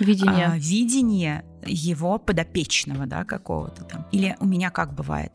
[0.00, 4.06] видение, а, видение его подопечного, да, какого-то там.
[4.12, 5.32] Или у меня как бывает,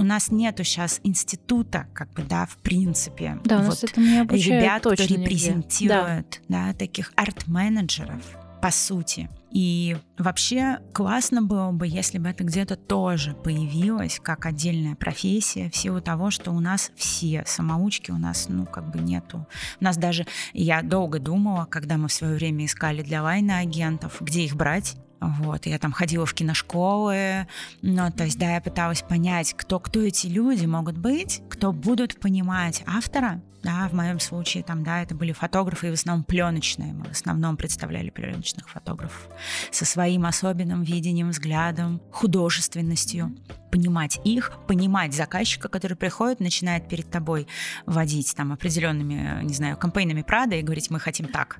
[0.00, 3.38] у нас нету сейчас института, как бы, да, в принципе.
[3.44, 6.68] Да, вот, у нас это не обучают ребят, точно кто репрезентирует, да.
[6.68, 8.22] да, таких арт-менеджеров,
[8.62, 9.28] по сути.
[9.50, 15.76] И вообще классно было бы, если бы это где-то тоже появилось как отдельная профессия, в
[15.76, 19.46] силу того, что у нас все самоучки, у нас, ну, как бы нету.
[19.80, 24.18] У нас даже, я долго думала, когда мы в свое время искали для Лайна агентов,
[24.20, 27.46] где их брать, вот, я там ходила в киношколы,
[27.82, 32.18] ну, то есть, да, я пыталась понять, кто, кто эти люди могут быть, кто будут
[32.18, 36.94] понимать автора, да, в моем случае там, да, это были фотографы, и в основном пленочные,
[36.94, 39.28] мы в основном представляли пленочных фотографов
[39.70, 43.36] со своим особенным видением, взглядом, художественностью,
[43.70, 47.46] понимать их, понимать заказчика, который приходит, начинает перед тобой
[47.84, 51.58] водить там определенными, не знаю, кампейнами Прада и говорить, мы хотим так,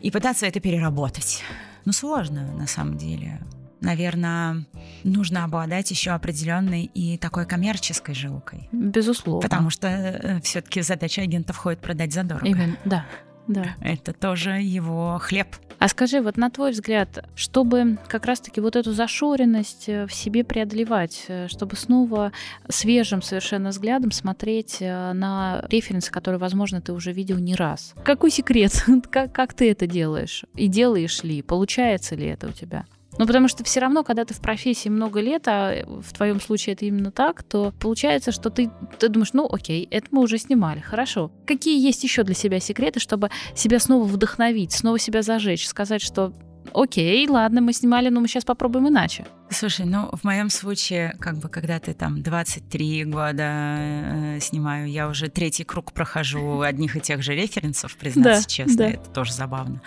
[0.00, 1.42] и пытаться это переработать.
[1.88, 3.40] Ну, сложно на самом деле.
[3.80, 4.66] Наверное,
[5.04, 8.68] нужно обладать еще определенной и такой коммерческой жилкой.
[8.72, 9.40] Безусловно.
[9.40, 12.46] Потому что э, все-таки задача агента входит продать задорого.
[12.46, 13.06] Именно, да.
[13.46, 13.74] Да.
[13.80, 15.48] Это тоже его хлеб.
[15.78, 20.42] А скажи, вот на твой взгляд, чтобы как раз-таки вот эту зашоренность э, в себе
[20.42, 22.32] преодолевать, э, чтобы снова
[22.68, 27.94] свежим совершенно взглядом смотреть э, на референсы, которые, возможно, ты уже видел не раз.
[28.04, 28.84] Какой секрет?
[29.10, 30.44] как, как ты это делаешь?
[30.54, 31.42] И делаешь ли?
[31.42, 32.84] Получается ли это у тебя?
[33.18, 36.74] Ну, потому что все равно, когда ты в профессии много лет, а в твоем случае
[36.74, 40.80] это именно так, то получается, что ты, ты думаешь, ну, окей, это мы уже снимали,
[40.80, 41.32] хорошо.
[41.46, 46.32] Какие есть еще для себя секреты, чтобы себя снова вдохновить, снова себя зажечь, сказать, что
[46.72, 49.26] окей, ладно, мы снимали, но мы сейчас попробуем иначе.
[49.50, 55.08] Слушай, ну в моем случае, как бы, когда ты там 23 года э, снимаю, я
[55.08, 58.90] уже третий круг прохожу одних и тех же референсов, признаться да, честно, да.
[58.90, 59.80] это тоже забавно.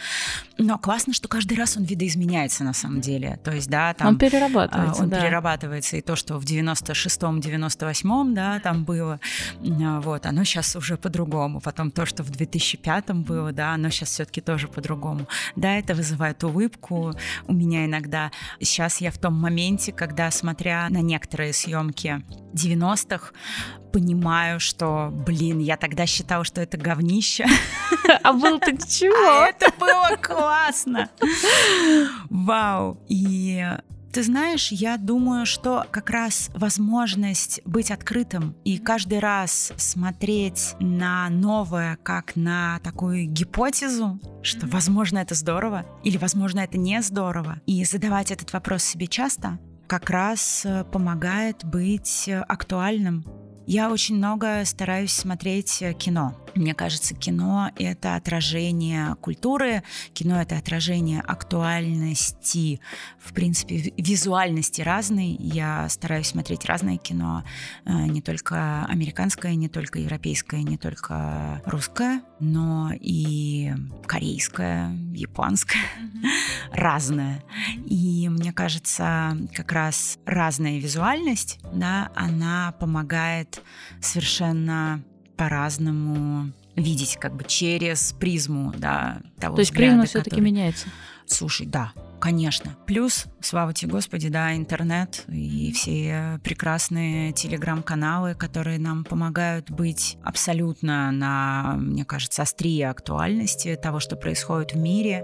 [0.58, 3.40] Но классно, что каждый раз он видоизменяется на самом деле.
[3.44, 4.08] То есть, да, там...
[4.08, 5.22] Он перерабатывается, Он да.
[5.22, 9.20] перерабатывается, и то, что в 96-м, 98-м, да, там было,
[9.60, 11.62] вот, оно сейчас уже по-другому.
[11.62, 15.28] Потом то, что в 2005-м было, да, оно сейчас все таки тоже по-другому.
[15.56, 17.14] Да, это вызывает улыбку
[17.48, 18.32] у меня иногда.
[18.60, 22.24] Сейчас я в том моменте, моменте, когда, смотря на некоторые съемки
[22.54, 23.34] 90-х,
[23.92, 27.46] понимаю, что, блин, я тогда считала, что это говнище.
[28.24, 29.16] А был ты чего?
[29.42, 31.10] А это было классно.
[32.30, 32.98] Вау.
[33.08, 33.64] И
[34.12, 41.30] ты знаешь, я думаю, что как раз возможность быть открытым и каждый раз смотреть на
[41.30, 47.84] новое как на такую гипотезу, что, возможно, это здорово или, возможно, это не здорово, и
[47.86, 53.26] задавать этот вопрос себе часто, как раз э, помогает быть актуальным
[53.68, 56.36] я очень много стараюсь смотреть э, кино.
[56.56, 59.84] Мне кажется, кино— это отражение культуры,
[60.14, 62.82] кино— это отражение актуальности,
[63.20, 65.38] в принципе, визуальности разной.
[65.40, 67.44] Я стараюсь смотреть разное кино,
[67.86, 73.72] э, не только американское, не только европейское, не только русское, но и
[74.06, 76.28] корейское, японское, mm-hmm.
[76.74, 77.44] разное.
[77.86, 83.62] И мне кажется, как раз разная визуальность, да, она помогает
[84.02, 85.04] совершенно
[85.38, 90.46] по-разному видеть как бы через призму, да, того То есть взгляда, призма все-таки который...
[90.46, 90.88] меняется?
[91.26, 92.78] Слушай, да, конечно.
[92.86, 101.12] Плюс, слава тебе, Господи, да, интернет и все прекрасные телеграм-каналы, которые нам помогают быть абсолютно
[101.12, 105.24] на, мне кажется, острие актуальности того, что происходит в мире.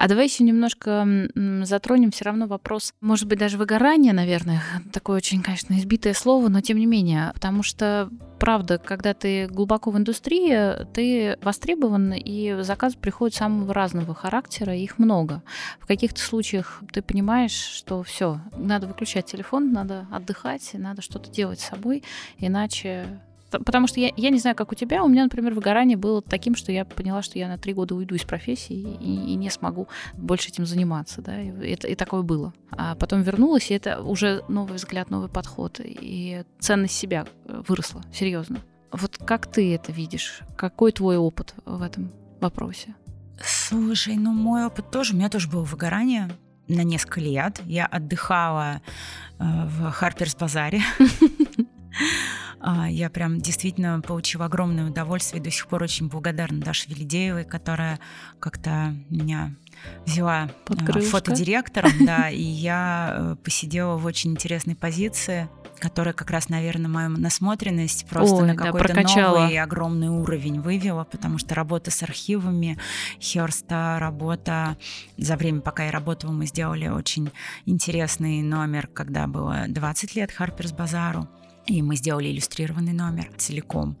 [0.00, 1.28] А давай еще немножко
[1.62, 4.62] затронем все равно вопрос, может быть, даже выгорания, наверное.
[4.92, 9.90] Такое очень, конечно, избитое слово, но тем не менее, потому что правда, когда ты глубоко
[9.90, 15.42] в индустрии, ты востребован, и заказы приходят самого разного характера, их много.
[15.80, 21.58] В каких-то случаях ты понимаешь, что все, надо выключать телефон, надо отдыхать, надо что-то делать
[21.58, 22.04] с собой,
[22.38, 23.20] иначе
[23.50, 26.54] Потому что я, я не знаю, как у тебя, у меня, например, выгорание было таким,
[26.54, 29.88] что я поняла, что я на три года уйду из профессии и, и не смогу
[30.14, 32.52] больше этим заниматься, да, и, это, и такое было.
[32.70, 38.02] А потом вернулась, и это уже новый взгляд, новый подход, и ценность себя э, выросла,
[38.12, 38.60] серьезно.
[38.92, 40.42] Вот как ты это видишь?
[40.56, 42.94] Какой твой опыт в этом вопросе?
[43.42, 46.30] Слушай, ну мой опыт тоже, у меня тоже было выгорание
[46.66, 47.62] на несколько лет.
[47.64, 48.82] Я отдыхала
[49.38, 50.82] э, в Харперс Базаре.
[52.60, 55.42] А, я прям действительно получила огромное удовольствие.
[55.42, 58.00] До сих пор очень благодарна Даше Велидеевой, которая
[58.40, 59.54] как-то меня
[60.06, 61.10] взяла э, крылышко.
[61.10, 65.48] фотодиректором, да, и я э, посидела в очень интересной позиции,
[65.78, 69.38] которая как раз, наверное, мою насмотренность просто Ой, на да, какой-то прокачала.
[69.40, 72.76] новый огромный уровень вывела, потому что работа с архивами
[73.20, 74.76] Херста, работа
[75.16, 77.30] за время, пока я работала, мы сделали очень
[77.66, 81.28] интересный номер, когда было 20 лет Харперс Базару.
[81.68, 83.98] И мы сделали иллюстрированный номер целиком.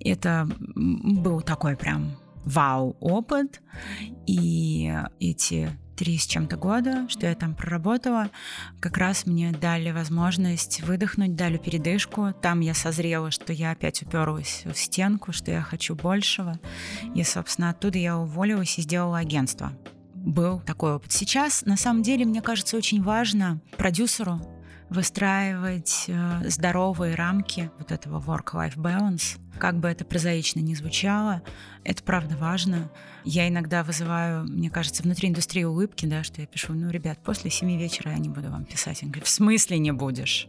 [0.00, 3.60] Это был такой прям вау-опыт.
[4.26, 8.30] И эти три с чем-то года, что я там проработала,
[8.78, 12.32] как раз мне дали возможность выдохнуть, дали передышку.
[12.40, 16.60] Там я созрела, что я опять уперлась в стенку, что я хочу большего.
[17.16, 19.72] И, собственно, оттуда я уволилась и сделала агентство.
[20.14, 21.10] Был такой опыт.
[21.10, 24.40] Сейчас, на самом деле, мне кажется, очень важно продюсеру
[24.90, 29.38] выстраивать э, здоровые рамки вот этого work-life balance.
[29.58, 31.42] Как бы это прозаично не звучало,
[31.84, 32.90] это правда важно.
[33.24, 37.50] Я иногда вызываю, мне кажется, внутри индустрии улыбки, да, что я пишу, ну, ребят, после
[37.50, 39.02] семи вечера я не буду вам писать.
[39.02, 40.48] Он говорит, в смысле не будешь?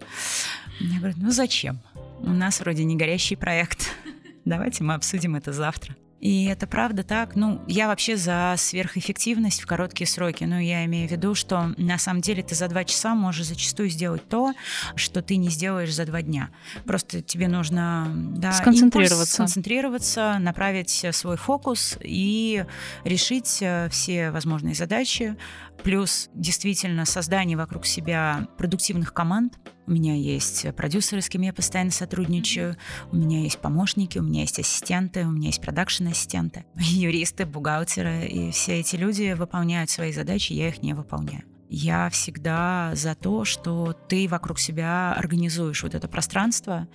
[0.79, 1.79] Я говорю, ну зачем?
[2.19, 3.95] У нас вроде не горящий проект.
[4.45, 5.95] Давайте мы обсудим это завтра.
[6.19, 7.35] И это правда так.
[7.35, 10.43] Ну, я вообще за сверхэффективность в короткие сроки.
[10.43, 13.89] Ну, я имею в виду, что на самом деле ты за два часа можешь зачастую
[13.89, 14.53] сделать то,
[14.95, 16.49] что ты не сделаешь за два дня.
[16.85, 19.15] Просто тебе нужно да, Сконцентрироваться.
[19.15, 22.65] импульс, сконцентрироваться, направить свой фокус и
[23.03, 25.37] решить э, все возможные задачи.
[25.83, 29.57] Плюс действительно создание вокруг себя продуктивных команд.
[29.87, 32.77] У меня есть продюсеры, с кем я постоянно сотрудничаю,
[33.11, 38.51] у меня есть помощники, у меня есть ассистенты, у меня есть продакшн-ассистенты, юристы, бухгалтеры, и
[38.51, 41.43] все эти люди выполняют свои задачи, я их не выполняю.
[41.69, 46.87] Я всегда за то, что ты вокруг себя организуешь вот это пространство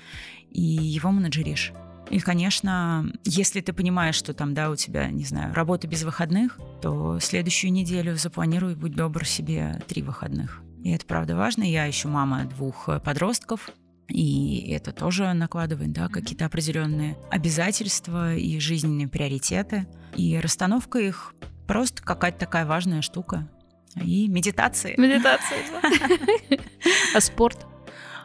[0.51, 1.73] и его менеджеришь.
[2.11, 6.59] И, конечно, если ты понимаешь, что там, да, у тебя, не знаю, работа без выходных,
[6.83, 10.63] то следующую неделю запланируй, будь добр, себе три выходных.
[10.83, 11.63] И это правда важно.
[11.63, 13.71] Я еще мама двух э, подростков,
[14.09, 19.87] и это тоже накладывает да, какие-то определенные обязательства и жизненные приоритеты.
[20.15, 21.35] И расстановка их
[21.67, 23.49] просто какая-то такая важная штука.
[23.97, 24.95] И медитации.
[24.99, 25.59] Медитация.
[25.71, 26.57] да.
[27.15, 27.67] А спорт?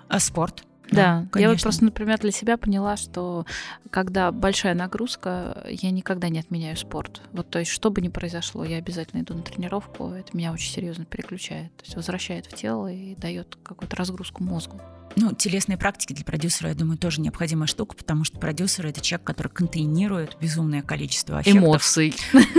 [0.09, 0.65] А спорт.
[0.91, 3.45] Да, я вот просто, например, для себя поняла, что
[3.91, 7.21] когда большая нагрузка, я никогда не отменяю спорт.
[7.31, 10.71] Вот, то есть, что бы ни произошло, я обязательно иду на тренировку, это меня очень
[10.71, 14.81] серьезно переключает, то есть возвращает в тело и дает какую-то разгрузку мозгу.
[15.15, 19.25] Ну, телесные практики для продюсера, я думаю, тоже необходимая штука, потому что продюсер— это человек,
[19.27, 21.63] который контейнирует безумное количество аффектов.
[21.63, 22.15] Эмоций.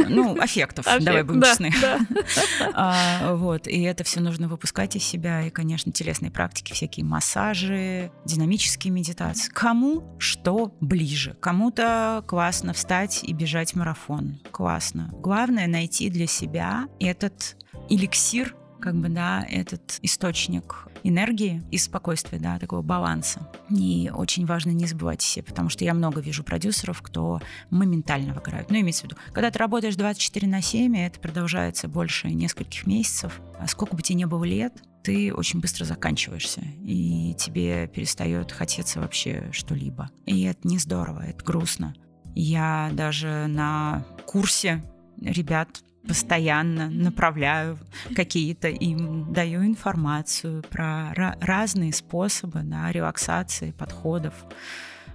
[0.09, 1.73] Ну, аффектов, давай будем Да, честны.
[1.81, 1.99] да.
[2.75, 5.47] А, вот, и это все нужно выпускать из себя.
[5.47, 9.51] И, конечно, телесные практики, всякие массажи, динамические медитации.
[9.53, 11.37] Кому что ближе.
[11.41, 14.41] Кому-то классно встать и бежать марафон.
[14.51, 15.09] Классно.
[15.13, 17.57] Главное найти для себя этот
[17.89, 23.49] эликсир, как бы, да, этот источник энергии и спокойствия, да, такого баланса.
[23.71, 28.71] И очень важно не забывать себе, потому что я много вижу продюсеров, кто моментально выгорают.
[28.71, 32.87] Ну, имеется в виду, когда ты работаешь 24 на 7, и это продолжается больше нескольких
[32.87, 38.53] месяцев, а сколько бы тебе не было лет, ты очень быстро заканчиваешься, и тебе перестает
[38.53, 40.11] хотеться вообще что-либо.
[40.27, 41.95] И это не здорово, это грустно.
[42.35, 44.85] Я даже на курсе
[45.21, 47.79] ребят постоянно направляю
[48.15, 54.35] какие-то им, даю информацию про разные способы да, релаксации, подходов.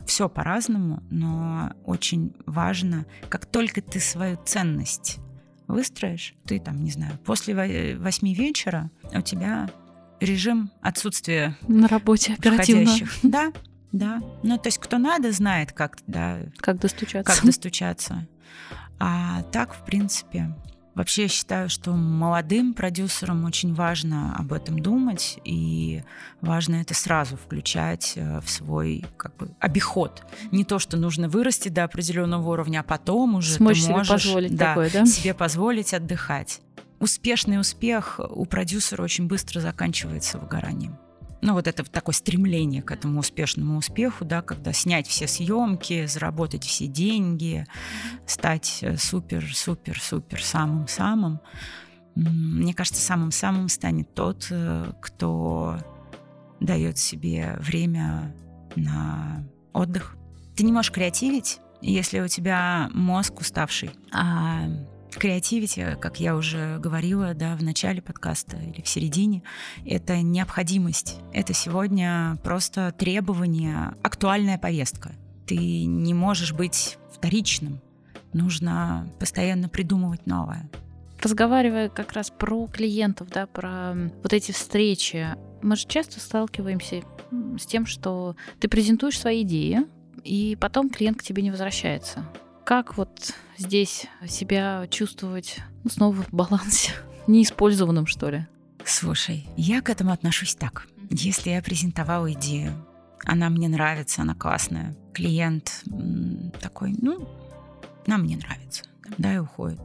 [0.05, 5.17] Все по-разному, но очень важно, как только ты свою ценность
[5.67, 9.67] выстроишь, ты там, не знаю, после во- восьми вечера у тебя
[10.19, 12.85] режим отсутствия На работе оперативно.
[12.85, 13.19] входящих.
[13.23, 13.51] Да,
[13.91, 14.21] да.
[14.43, 17.33] Ну, то есть кто надо, знает, как, да, Как достучаться.
[17.33, 18.27] как достучаться.
[18.99, 20.55] А так, в принципе,
[20.95, 26.03] вообще я считаю, что молодым продюсерам очень важно об этом думать, и
[26.41, 30.23] важно это сразу включать э, в свой как бы, обиход.
[30.51, 34.23] Не то, что нужно вырасти до определенного уровня, а потом уже Смочь ты себе можешь
[34.23, 35.05] позволить да, такое, да?
[35.05, 36.61] себе позволить отдыхать.
[36.99, 40.97] Успешный успех у продюсера очень быстро заканчивается выгоранием.
[41.45, 46.63] Ну, вот это такое стремление к этому успешному успеху, да, когда снять все съемки, заработать
[46.63, 47.67] все деньги,
[48.25, 51.39] стать э, супер, супер, супер самым-самым.
[52.15, 55.77] Мне кажется, самым-самым станет тот, э, кто
[56.59, 58.35] дает себе время
[58.75, 60.17] на отдых.
[60.55, 63.91] Ты не можешь креативить, если у тебя мозг уставший.
[64.11, 64.63] А
[65.17, 69.43] Креативити, как я уже говорила, да, в начале подкаста или в середине,
[69.85, 71.19] это необходимость.
[71.33, 75.13] Это сегодня просто требование, актуальная повестка.
[75.47, 77.81] Ты не можешь быть вторичным.
[78.33, 80.69] Нужно постоянно придумывать новое.
[81.21, 85.29] Разговаривая как раз про клиентов, да, про вот эти встречи,
[85.61, 87.01] мы же часто сталкиваемся
[87.57, 89.79] с тем, что ты презентуешь свои идеи,
[90.23, 92.25] и потом клиент к тебе не возвращается.
[92.65, 96.93] Как вот здесь себя чувствовать ну, снова в балансе,
[97.27, 98.47] неиспользованным, что ли?
[98.83, 100.87] Слушай, я к этому отношусь так.
[101.11, 102.73] Если я презентовала идею,
[103.23, 105.83] она мне нравится, она классная, клиент
[106.59, 107.29] такой, ну,
[108.07, 108.83] нам не нравится,
[109.19, 109.81] да, и уходит.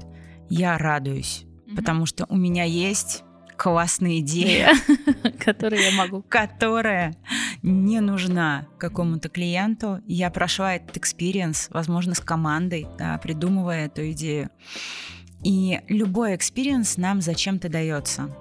[0.48, 1.44] Я радуюсь,
[1.76, 3.24] потому что у меня есть
[3.58, 4.72] классная идея,
[5.38, 7.14] которую я могу, которая
[7.62, 10.00] не нужна какому-то клиенту.
[10.06, 14.50] Я прошла этот experience, возможно, с командой, да, придумывая эту идею.
[15.42, 18.34] И любой experience нам зачем-то дается.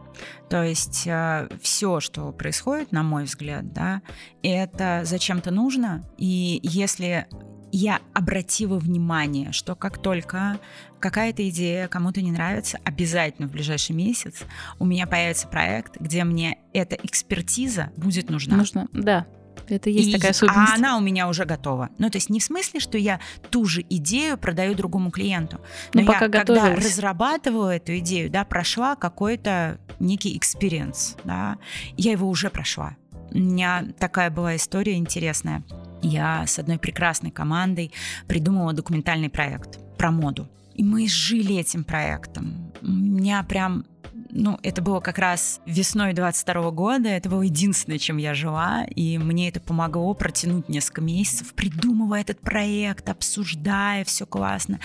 [0.49, 4.01] То есть э, все, что происходит, на мой взгляд, да,
[4.43, 6.03] это зачем-то нужно.
[6.17, 7.27] И если
[7.71, 10.59] я обратила внимание, что как только
[10.99, 14.43] какая-то идея кому-то не нравится, обязательно в ближайший месяц
[14.79, 18.57] у меня появится проект, где мне эта экспертиза будет нужна.
[18.57, 19.25] Нужно, да.
[19.67, 20.71] Это есть и, такая особенность.
[20.71, 21.89] А она у меня уже готова.
[21.97, 25.59] Ну, то есть не в смысле, что я ту же идею продаю другому клиенту.
[25.93, 31.57] Но ну, пока я, когда разрабатывала эту идею, да, прошла какой-то некий experience, да,
[31.97, 32.95] я его уже прошла.
[33.31, 35.63] У меня такая была история интересная.
[36.01, 37.91] Я с одной прекрасной командой
[38.27, 40.47] придумала документальный проект про моду.
[40.73, 42.68] И мы жили этим проектом.
[42.81, 43.85] Меня прям
[44.31, 49.17] ну, это было как раз весной 22 года, это было единственное, чем я жила, и
[49.17, 54.79] мне это помогло протянуть несколько месяцев, придумывая этот проект, обсуждая, все классно.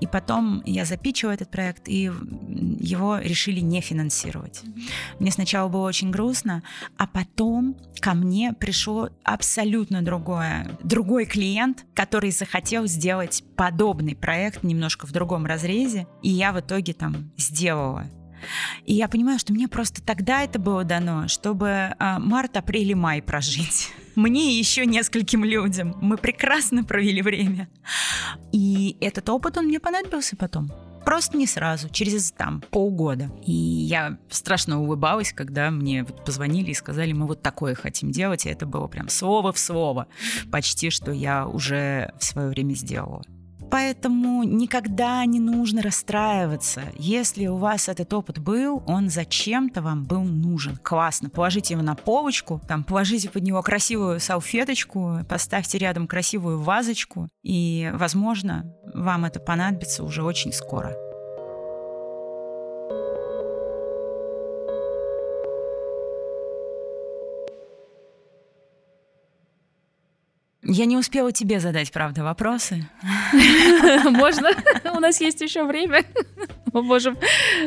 [0.00, 2.10] И потом я запичила этот проект, и
[2.78, 4.62] его решили не финансировать.
[5.18, 6.62] Мне сначала было очень грустно,
[6.96, 15.06] а потом ко мне пришел абсолютно другое, другой клиент, который захотел сделать подобный проект немножко
[15.06, 18.08] в другом разрезе, и я в итоге там сделала
[18.84, 22.94] и я понимаю, что мне просто тогда это было дано, чтобы а, март, апрель и
[22.94, 23.92] май прожить.
[24.16, 25.96] Мне и еще нескольким людям.
[26.00, 27.68] Мы прекрасно провели время.
[28.52, 30.70] И этот опыт, он мне понадобился потом.
[31.04, 33.30] Просто не сразу, через там полгода.
[33.46, 38.44] И я страшно улыбалась, когда мне вот позвонили и сказали, мы вот такое хотим делать.
[38.44, 40.08] И это было прям слово в слово.
[40.50, 43.22] Почти, что я уже в свое время сделала.
[43.70, 46.82] Поэтому никогда не нужно расстраиваться.
[46.96, 50.76] Если у вас этот опыт был, он зачем-то вам был нужен.
[50.76, 51.30] Классно.
[51.30, 57.90] Положите его на полочку, там, положите под него красивую салфеточку, поставьте рядом красивую вазочку, и,
[57.94, 58.64] возможно,
[58.94, 61.09] вам это понадобится уже очень скоро.
[70.72, 72.88] Я не успела тебе задать, правда, вопросы.
[74.04, 74.50] Можно?
[74.94, 76.04] У нас есть еще время.
[76.72, 77.18] Мы можем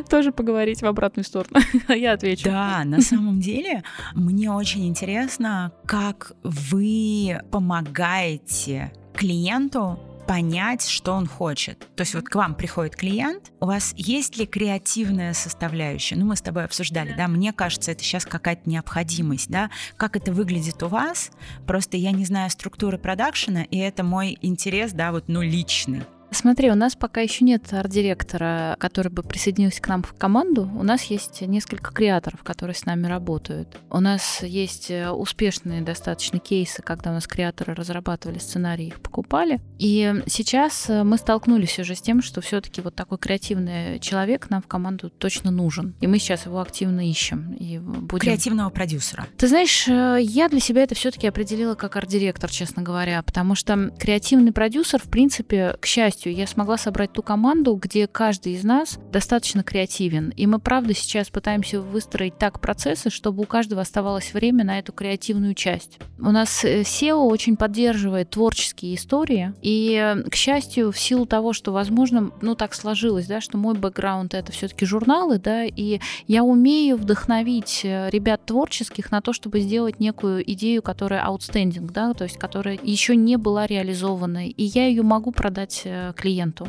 [0.09, 1.59] тоже поговорить в обратную сторону.
[1.89, 2.45] Я отвечу.
[2.45, 3.83] Да, на самом деле
[4.13, 11.87] мне очень интересно, как вы помогаете клиенту понять, что он хочет.
[11.95, 16.15] То есть вот к вам приходит клиент, у вас есть ли креативная составляющая?
[16.15, 20.31] Ну, мы с тобой обсуждали, да, мне кажется, это сейчас какая-то необходимость, да, как это
[20.31, 21.31] выглядит у вас,
[21.67, 26.03] просто я не знаю структуры продакшена, и это мой интерес, да, вот, ну, личный.
[26.33, 30.69] Смотри, у нас пока еще нет арт-директора, который бы присоединился к нам в команду.
[30.75, 33.77] У нас есть несколько креаторов, которые с нами работают.
[33.89, 39.61] У нас есть э, успешные достаточно кейсы, когда у нас креаторы разрабатывали сценарии, их покупали.
[39.79, 44.61] И сейчас э, мы столкнулись уже с тем, что все-таки вот такой креативный человек нам
[44.61, 45.95] в команду точно нужен.
[46.01, 47.53] И мы сейчас его активно ищем.
[47.53, 48.19] И будем...
[48.19, 49.27] Креативного продюсера.
[49.37, 53.91] Ты знаешь, э, я для себя это все-таки определила как арт-директор, честно говоря, потому что
[53.99, 58.63] креативный продюсер, в принципе, к счастью, полностью я смогла собрать ту команду, где каждый из
[58.63, 60.29] нас достаточно креативен.
[60.29, 64.93] И мы, правда, сейчас пытаемся выстроить так процессы, чтобы у каждого оставалось время на эту
[64.93, 65.99] креативную часть.
[66.19, 69.53] У нас э, SEO очень поддерживает творческие истории.
[69.61, 73.75] И, э, к счастью, в силу того, что, возможно, ну так сложилось, да, что мой
[73.75, 79.59] бэкграунд это все-таки журналы, да, и я умею вдохновить э, ребят творческих на то, чтобы
[79.59, 84.47] сделать некую идею, которая outstanding, да, то есть которая еще не была реализована.
[84.47, 85.81] И я ее могу продать
[86.15, 86.67] клиенту.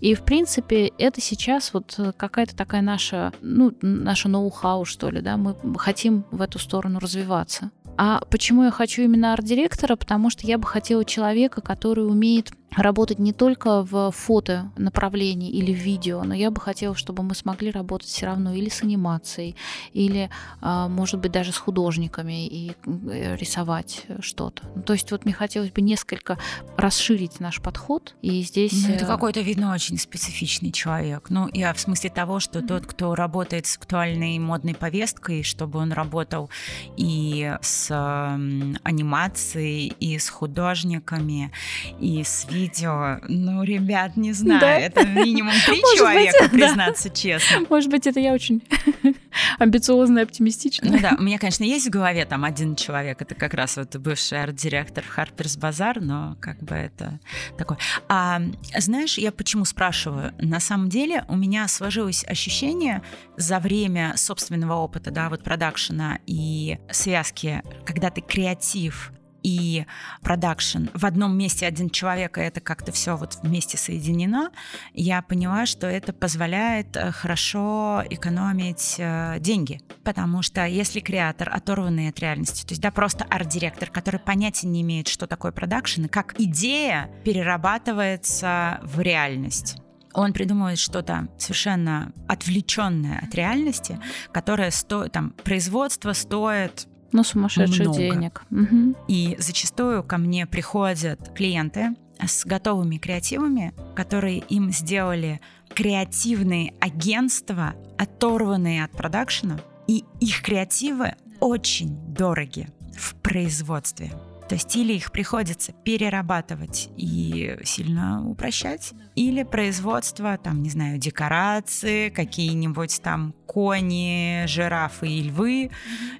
[0.00, 5.36] И, в принципе, это сейчас вот какая-то такая наша, ну, наша ноу-хау, что ли, да,
[5.36, 7.70] мы хотим в эту сторону развиваться.
[7.96, 9.94] А почему я хочу именно арт-директора?
[9.94, 15.72] Потому что я бы хотела человека, который умеет работать не только в фото направлении или
[15.72, 19.56] в видео, но я бы хотела, чтобы мы смогли работать все равно или с анимацией,
[19.92, 24.62] или, а, может быть, даже с художниками и э, рисовать что-то.
[24.74, 26.38] Ну, то есть вот мне хотелось бы несколько
[26.76, 28.86] расширить наш подход, и здесь...
[28.86, 31.30] Ну, это э, какой-то, видно, очень специфичный человек.
[31.30, 32.66] Ну, я в смысле того, что mm-hmm.
[32.66, 36.50] тот, кто работает с актуальной модной повесткой, чтобы он работал
[36.96, 41.52] и с э, анимацией, и с художниками,
[42.00, 43.18] и с видео, видео.
[43.28, 44.74] Ну, ребят, не знаю, да.
[44.74, 47.14] это минимум три человека, быть, признаться да.
[47.14, 47.66] честно.
[47.68, 48.62] Может быть, это я очень
[49.58, 50.90] амбициозная, оптимистичная.
[50.90, 53.94] Ну да, у меня, конечно, есть в голове там один человек, это как раз вот
[53.96, 57.20] бывший арт-директор Harper's Bazaar, но как бы это
[57.58, 57.78] такое.
[58.08, 58.40] А
[58.78, 60.32] знаешь, я почему спрашиваю?
[60.38, 63.02] На самом деле у меня сложилось ощущение
[63.36, 69.12] за время собственного опыта, да, вот продакшена и связки, когда ты креатив
[69.44, 69.86] и
[70.22, 70.86] продакшн.
[70.94, 74.50] В одном месте один человек, и это как-то все вот вместе соединено,
[74.94, 79.80] я поняла, что это позволяет э, хорошо экономить э, деньги.
[80.02, 84.80] Потому что если креатор оторванный от реальности, то есть да, просто арт-директор, который понятия не
[84.82, 89.76] имеет, что такое продакшн, и как идея перерабатывается в реальность.
[90.14, 93.98] Он придумывает что-то совершенно отвлеченное от реальности,
[94.32, 97.98] которое стоит, там, производство стоит ну, сумасшедших много.
[97.98, 98.42] денег.
[98.50, 98.96] Угу.
[99.08, 108.84] И зачастую ко мне приходят клиенты с готовыми креативами, которые им сделали креативные агентства, оторванные
[108.84, 114.12] от продакшена, и их креативы очень дороги в производстве.
[114.48, 122.10] То есть или их приходится перерабатывать и сильно упрощать, или производство, там, не знаю, декорации,
[122.10, 125.70] какие-нибудь там кони, жирафы и львы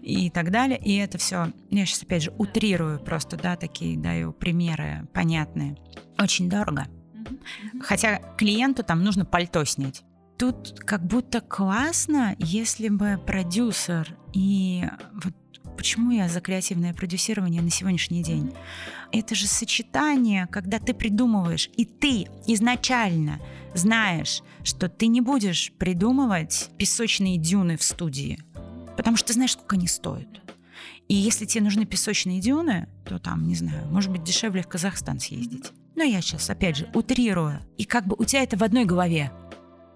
[0.01, 0.79] и так далее.
[0.79, 5.77] И это все, я сейчас опять же утрирую просто, да, такие даю примеры понятные.
[6.18, 6.87] Очень дорого.
[7.81, 10.03] Хотя клиенту там нужно пальто снять.
[10.39, 15.35] Тут как будто классно, если бы продюсер и вот
[15.77, 18.53] Почему я за креативное продюсирование на сегодняшний день?
[19.12, 23.41] Это же сочетание, когда ты придумываешь, и ты изначально
[23.75, 28.39] знаешь, что ты не будешь придумывать песочные дюны в студии,
[28.97, 30.29] потому что ты знаешь, сколько они стоят.
[31.09, 35.20] И если тебе нужны песочные дюны, то там, не знаю, может быть, дешевле в Казахстан
[35.20, 35.72] съездить.
[35.97, 37.61] Но я сейчас, опять же, утрирую.
[37.77, 39.31] И как бы у тебя это в одной голове.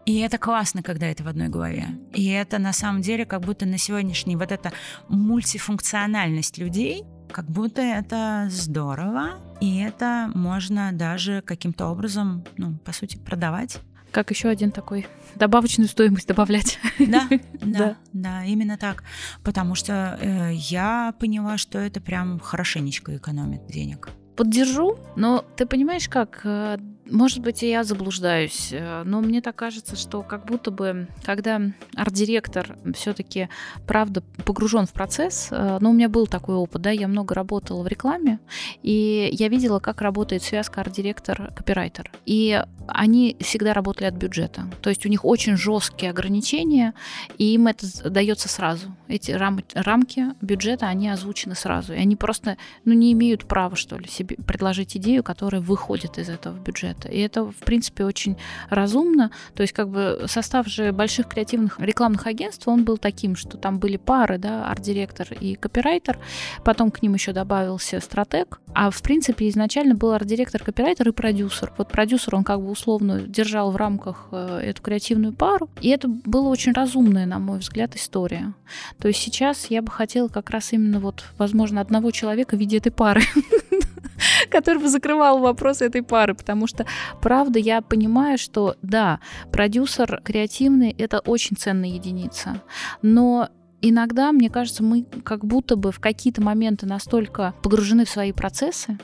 [0.09, 1.89] И это классно, когда это в одной голове.
[2.15, 4.73] И это на самом деле как будто на сегодняшний вот эта
[5.11, 13.19] мультифункциональность людей, как будто это здорово, и это можно даже каким-то образом, ну, по сути,
[13.19, 13.81] продавать.
[14.11, 16.79] Как еще один такой добавочную стоимость добавлять.
[16.99, 17.29] Да,
[17.61, 19.05] да, да, именно так.
[19.45, 24.09] Потому что э, я поняла, что это прям хорошенечко экономит денег.
[24.39, 26.79] Поддержу, но ты понимаешь, как э,
[27.11, 31.61] может быть, и я заблуждаюсь, э, но мне так кажется, что как будто бы, когда
[31.95, 33.49] арт-директор все-таки,
[33.87, 37.83] правда, погружен в процесс, э, ну, у меня был такой опыт, да, я много работала
[37.83, 38.39] в рекламе,
[38.83, 42.11] и я видела, как работает связка арт-директор-копирайтер.
[42.27, 44.67] И они всегда работали от бюджета.
[44.81, 46.95] То есть у них очень жесткие ограничения,
[47.37, 48.95] и им это дается сразу.
[49.09, 51.93] Эти рам- рамки бюджета, они озвучены сразу.
[51.95, 56.29] И они просто ну, не имеют права, что ли, себе предложить идею, которая выходит из
[56.29, 57.09] этого бюджета это.
[57.09, 58.37] И это, в принципе, очень
[58.71, 59.31] разумно.
[59.55, 63.79] То есть, как бы состав же больших креативных рекламных агентств, он был таким, что там
[63.79, 66.19] были пары, да, арт-директор и копирайтер,
[66.65, 71.73] потом к ним еще добавился стратег, а в принципе изначально был арт-директор, копирайтер и продюсер.
[71.79, 76.09] Вот продюсер, он как бы условно держал в рамках э, эту креативную пару, и это
[76.09, 78.53] было очень разумная, на мой взгляд, история.
[78.99, 82.79] То есть сейчас я бы хотела как раз именно вот, возможно, одного человека в виде
[82.79, 83.23] этой пары
[84.51, 86.87] который бы закрывал вопрос этой пары, потому что,
[87.21, 89.21] правда, я понимаю, что, да,
[89.53, 92.63] продюсер креативный— это очень ценная единица,
[93.03, 93.49] но
[93.81, 98.99] иногда, мне кажется, мы как будто бы в какие-то моменты настолько погружены в свои процессы,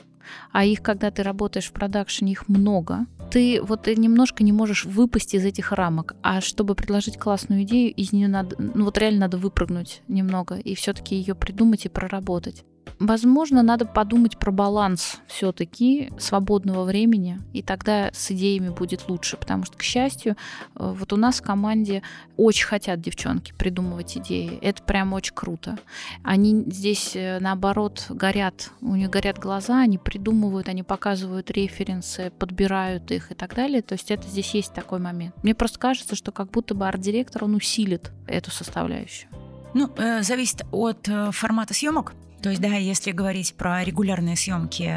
[0.51, 5.33] а их, когда ты работаешь в продакшене, их много, ты вот немножко не можешь выпасть
[5.33, 6.15] из этих рамок.
[6.21, 10.75] А чтобы предложить классную идею, из нее надо, ну вот реально надо выпрыгнуть немного и
[10.75, 12.63] все-таки ее придумать и проработать.
[12.99, 19.65] Возможно, надо подумать про баланс все-таки свободного времени, и тогда с идеями будет лучше, потому
[19.65, 20.33] что, к счастью,
[20.75, 22.03] э, вот у нас в команде
[22.37, 24.57] очень хотят девчонки придумывать идеи.
[24.61, 25.77] Это прям очень круто.
[26.23, 33.11] Они здесь, э, наоборот, горят, у них горят глаза, они придумывают, они показывают референсы, подбирают
[33.11, 33.81] их и так далее.
[33.81, 35.35] То есть это здесь есть такой момент.
[35.43, 39.29] Мне просто кажется, что как будто бы арт-директор, он усилит эту составляющую.
[39.73, 42.13] Ну, э, зависит от э, формата съемок.
[42.41, 44.93] То есть, да, если говорить про регулярные съемки,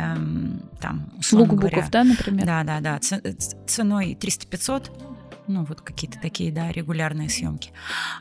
[0.81, 2.45] там, лукбуков, говоря, да, например?
[2.45, 2.99] Да, да, да,
[3.67, 4.91] ценой 300-500,
[5.47, 7.73] ну, вот какие-то такие, да, регулярные съемки.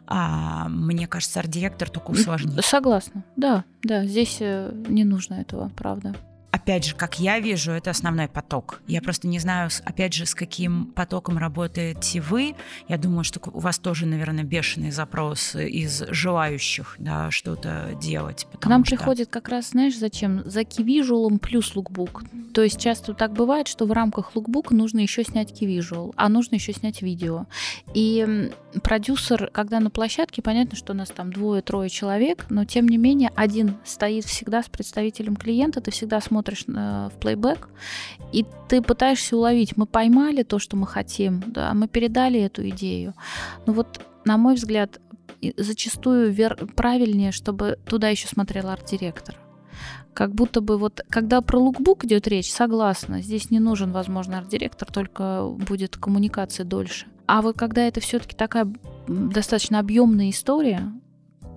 [0.05, 2.63] А мне кажется, арт-директор только усложнит.
[2.63, 6.15] Согласна, да, да, здесь э, не нужно этого, правда
[6.57, 8.81] опять же, как я вижу, это основной поток.
[8.87, 12.55] Я просто не знаю, опять же, с каким потоком работаете вы.
[12.87, 18.47] Я думаю, что у вас тоже, наверное, бешеный запрос из желающих да, что-то делать.
[18.59, 18.95] К нам что...
[18.95, 20.41] приходит как раз, знаешь, зачем?
[20.49, 22.23] За кивижуалом плюс лукбук.
[22.53, 26.55] То есть часто так бывает, что в рамках лукбука нужно еще снять кивижуал, а нужно
[26.55, 27.45] еще снять видео.
[27.93, 28.51] И
[28.81, 33.31] продюсер, когда на площадке, понятно, что у нас там двое-трое человек, но тем не менее
[33.35, 37.69] один стоит всегда с представителем клиента, ты всегда смотришь смотришь в плейбэк,
[38.31, 43.13] и ты пытаешься уловить, мы поймали то, что мы хотим, да, мы передали эту идею.
[43.65, 44.99] Но вот, на мой взгляд,
[45.57, 46.55] зачастую вер...
[46.75, 49.35] правильнее, чтобы туда еще смотрел арт-директор.
[50.13, 54.91] Как будто бы вот, когда про лукбук идет речь, согласна, здесь не нужен, возможно, арт-директор,
[54.91, 57.05] только будет коммуникация дольше.
[57.27, 58.67] А вот когда это все-таки такая
[59.07, 60.91] достаточно объемная история,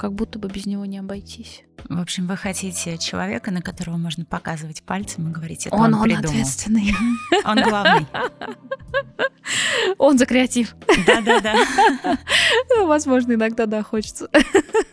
[0.01, 1.63] как будто бы без него не обойтись.
[1.87, 5.95] В общем, вы хотите человека, на которого можно показывать пальцем и говорить, это он, он,
[5.95, 6.31] он придумал.
[6.31, 6.95] ответственный.
[7.45, 8.07] Он главный.
[9.99, 10.75] Он за креатив.
[11.07, 12.17] Да-да-да.
[12.87, 14.31] Возможно, иногда, да, хочется.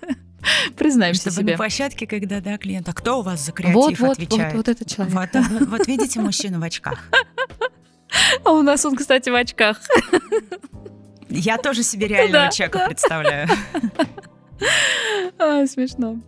[0.77, 1.51] Признаемся Чтобы себе.
[1.53, 4.55] на площадке, когда, да, клиент, а кто у вас за креатив вот, вот, отвечает?
[4.55, 5.15] Вот, вот этот человек.
[5.15, 7.09] Вот, вот, вот видите мужчину в очках?
[8.43, 9.79] А у нас он, кстати, в очках.
[11.29, 13.47] Я тоже себе реального да, человека представляю.
[15.39, 16.19] А, смешно.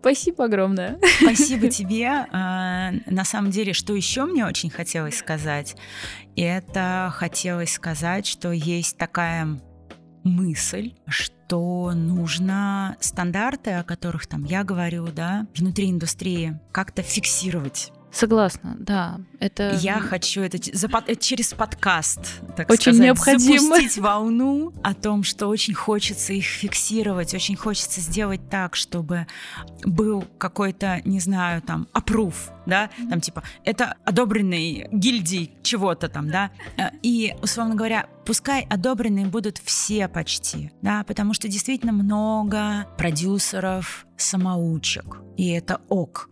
[0.00, 0.98] Спасибо огромное.
[1.20, 2.26] Спасибо тебе.
[2.32, 5.76] А, на самом деле, что еще мне очень хотелось сказать,
[6.34, 9.60] это хотелось сказать, что есть такая
[10.24, 18.76] мысль, что нужно стандарты, о которых там я говорю, да, внутри индустрии как-то фиксировать Согласна,
[18.78, 19.20] да.
[19.40, 19.74] Это...
[19.80, 20.58] Я хочу это
[21.16, 22.20] через подкаст,
[22.56, 23.58] так очень сказать, необходимо.
[23.58, 29.26] запустить волну о том, что очень хочется их фиксировать, очень хочется сделать так, чтобы
[29.82, 36.50] был какой-то, не знаю, там, опруф, да, там типа, это одобренный гильдий чего-то там, да,
[36.76, 44.06] э, и, условно говоря, пускай одобренные будут все почти, да, потому что действительно много продюсеров,
[44.18, 46.28] самоучек, и это ок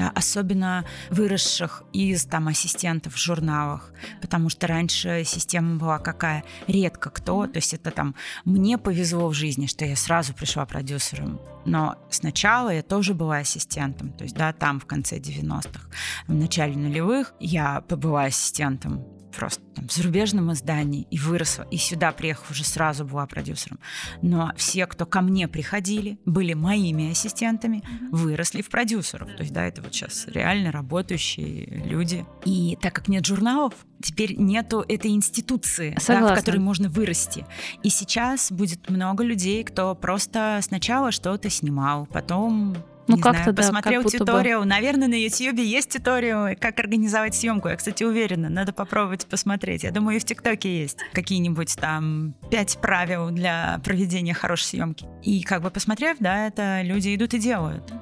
[0.00, 3.92] да, особенно выросших из там ассистентов в журналах,
[4.22, 6.42] потому что раньше система была какая?
[6.66, 8.14] Редко кто, то есть это там
[8.46, 14.12] мне повезло в жизни, что я сразу пришла продюсером, но сначала я тоже была ассистентом,
[14.12, 15.90] то есть да, там в конце 90-х,
[16.26, 22.12] в начале нулевых я побыла ассистентом просто там, в зарубежном издании и выросла, и сюда
[22.12, 23.78] приехав уже сразу была продюсером.
[24.22, 28.08] Но все, кто ко мне приходили, были моими ассистентами, mm-hmm.
[28.10, 29.28] выросли в продюсеров.
[29.36, 32.26] То есть, да, это вот сейчас реально работающие люди.
[32.44, 37.46] И так как нет журналов, теперь нету этой институции, да, в которой можно вырасти.
[37.82, 42.76] И сейчас будет много людей, кто просто сначала что-то снимал, потом
[43.16, 44.62] ну, как-то, да, посмотрел как туториал.
[44.62, 44.66] Бы...
[44.66, 47.68] Наверное, на YouTube есть туториал, как организовать съемку.
[47.68, 49.82] Я, кстати, уверена, надо попробовать посмотреть.
[49.84, 55.06] Я думаю, и в ТикТоке есть какие-нибудь там пять правил для проведения хорошей съемки.
[55.22, 57.92] И как бы посмотрев, да, это люди идут и делают.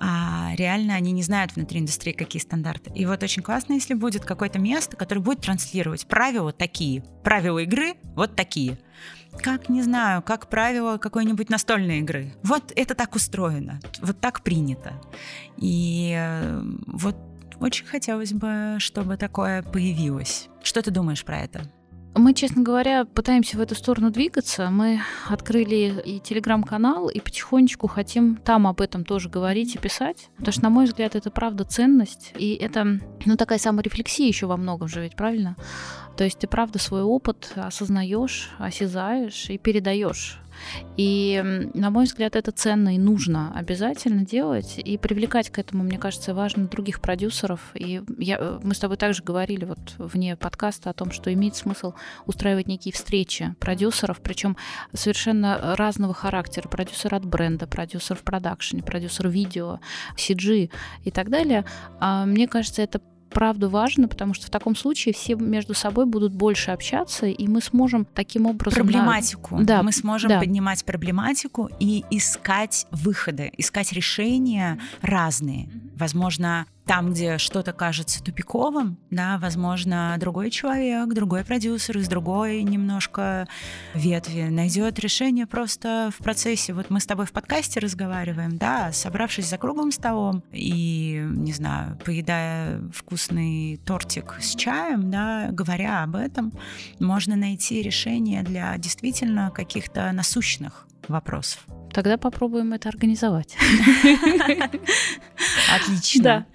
[0.00, 2.90] А реально они не знают внутри индустрии, какие стандарты.
[2.94, 7.94] И вот очень классно, если будет какое-то место, которое будет транслировать правила такие, правила игры
[8.14, 8.78] вот такие
[9.40, 12.34] как, не знаю, как правило какой-нибудь настольной игры.
[12.42, 14.92] Вот это так устроено, вот так принято.
[15.56, 17.16] И э, вот
[17.60, 20.48] очень хотелось бы, чтобы такое появилось.
[20.62, 21.70] Что ты думаешь про это?
[22.14, 24.68] Мы, честно говоря, пытаемся в эту сторону двигаться.
[24.70, 30.28] Мы открыли и телеграм-канал, и потихонечку хотим там об этом тоже говорить и писать.
[30.36, 32.34] Потому что, на мой взгляд, это правда ценность.
[32.36, 35.56] И это, ну, такая саморефлексия еще во многом же, ведь правильно?
[36.16, 40.38] То есть ты правда свой опыт осознаешь, осязаешь и передаешь.
[40.96, 44.78] И, на мой взгляд, это ценно и нужно обязательно делать.
[44.78, 47.60] И привлекать к этому, мне кажется, важно других продюсеров.
[47.74, 51.56] И я, э, мы с тобой также говорили вот вне подкаста о том, что имеет
[51.56, 51.94] смысл
[52.26, 54.56] устраивать некие встречи продюсеров, причем
[54.92, 56.68] совершенно разного характера.
[56.68, 59.80] Продюсер от бренда, продюсер в продакшене, продюсер видео,
[60.16, 60.70] CG
[61.04, 61.64] и так далее.
[62.00, 63.00] А мне кажется, это
[63.32, 67.60] правда важно, потому что в таком случае все между собой будут больше общаться, и мы
[67.60, 68.74] сможем таким образом...
[68.82, 69.58] Проблематику.
[69.62, 70.38] Да, мы сможем да.
[70.38, 75.68] поднимать проблематику и искать выходы, искать решения разные.
[75.96, 83.46] Возможно, там, где что-то кажется тупиковым, да, возможно, другой человек, другой продюсер из другой немножко
[83.94, 86.72] ветви найдет решение просто в процессе.
[86.72, 91.98] Вот мы с тобой в подкасте разговариваем, да, собравшись за круглым столом и, не знаю,
[92.04, 96.52] поедая вкусный тортик с чаем, да, говоря об этом,
[96.98, 101.64] можно найти решение для действительно каких-то насущных вопросов.
[101.92, 103.56] Тогда попробуем это организовать.
[105.74, 106.22] Отлично.
[106.22, 106.46] Да.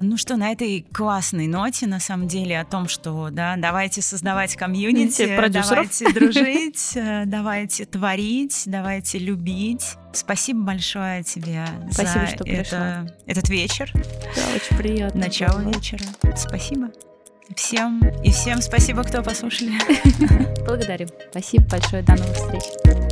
[0.00, 4.56] Ну что, на этой классной ноте, на самом деле, о том, что да, давайте создавать
[4.56, 9.96] комьюнити, давайте дружить, э, давайте творить, давайте любить.
[10.12, 13.92] Спасибо большое тебе Спасибо, за что это, этот вечер.
[13.94, 15.20] Да, очень приятно.
[15.20, 15.72] Начало было.
[15.74, 16.04] вечера.
[16.36, 16.90] Спасибо.
[17.56, 19.72] Всем и всем спасибо, кто послушали.
[20.64, 21.08] Благодарю.
[21.30, 22.02] Спасибо большое.
[22.02, 23.09] До новых встреч.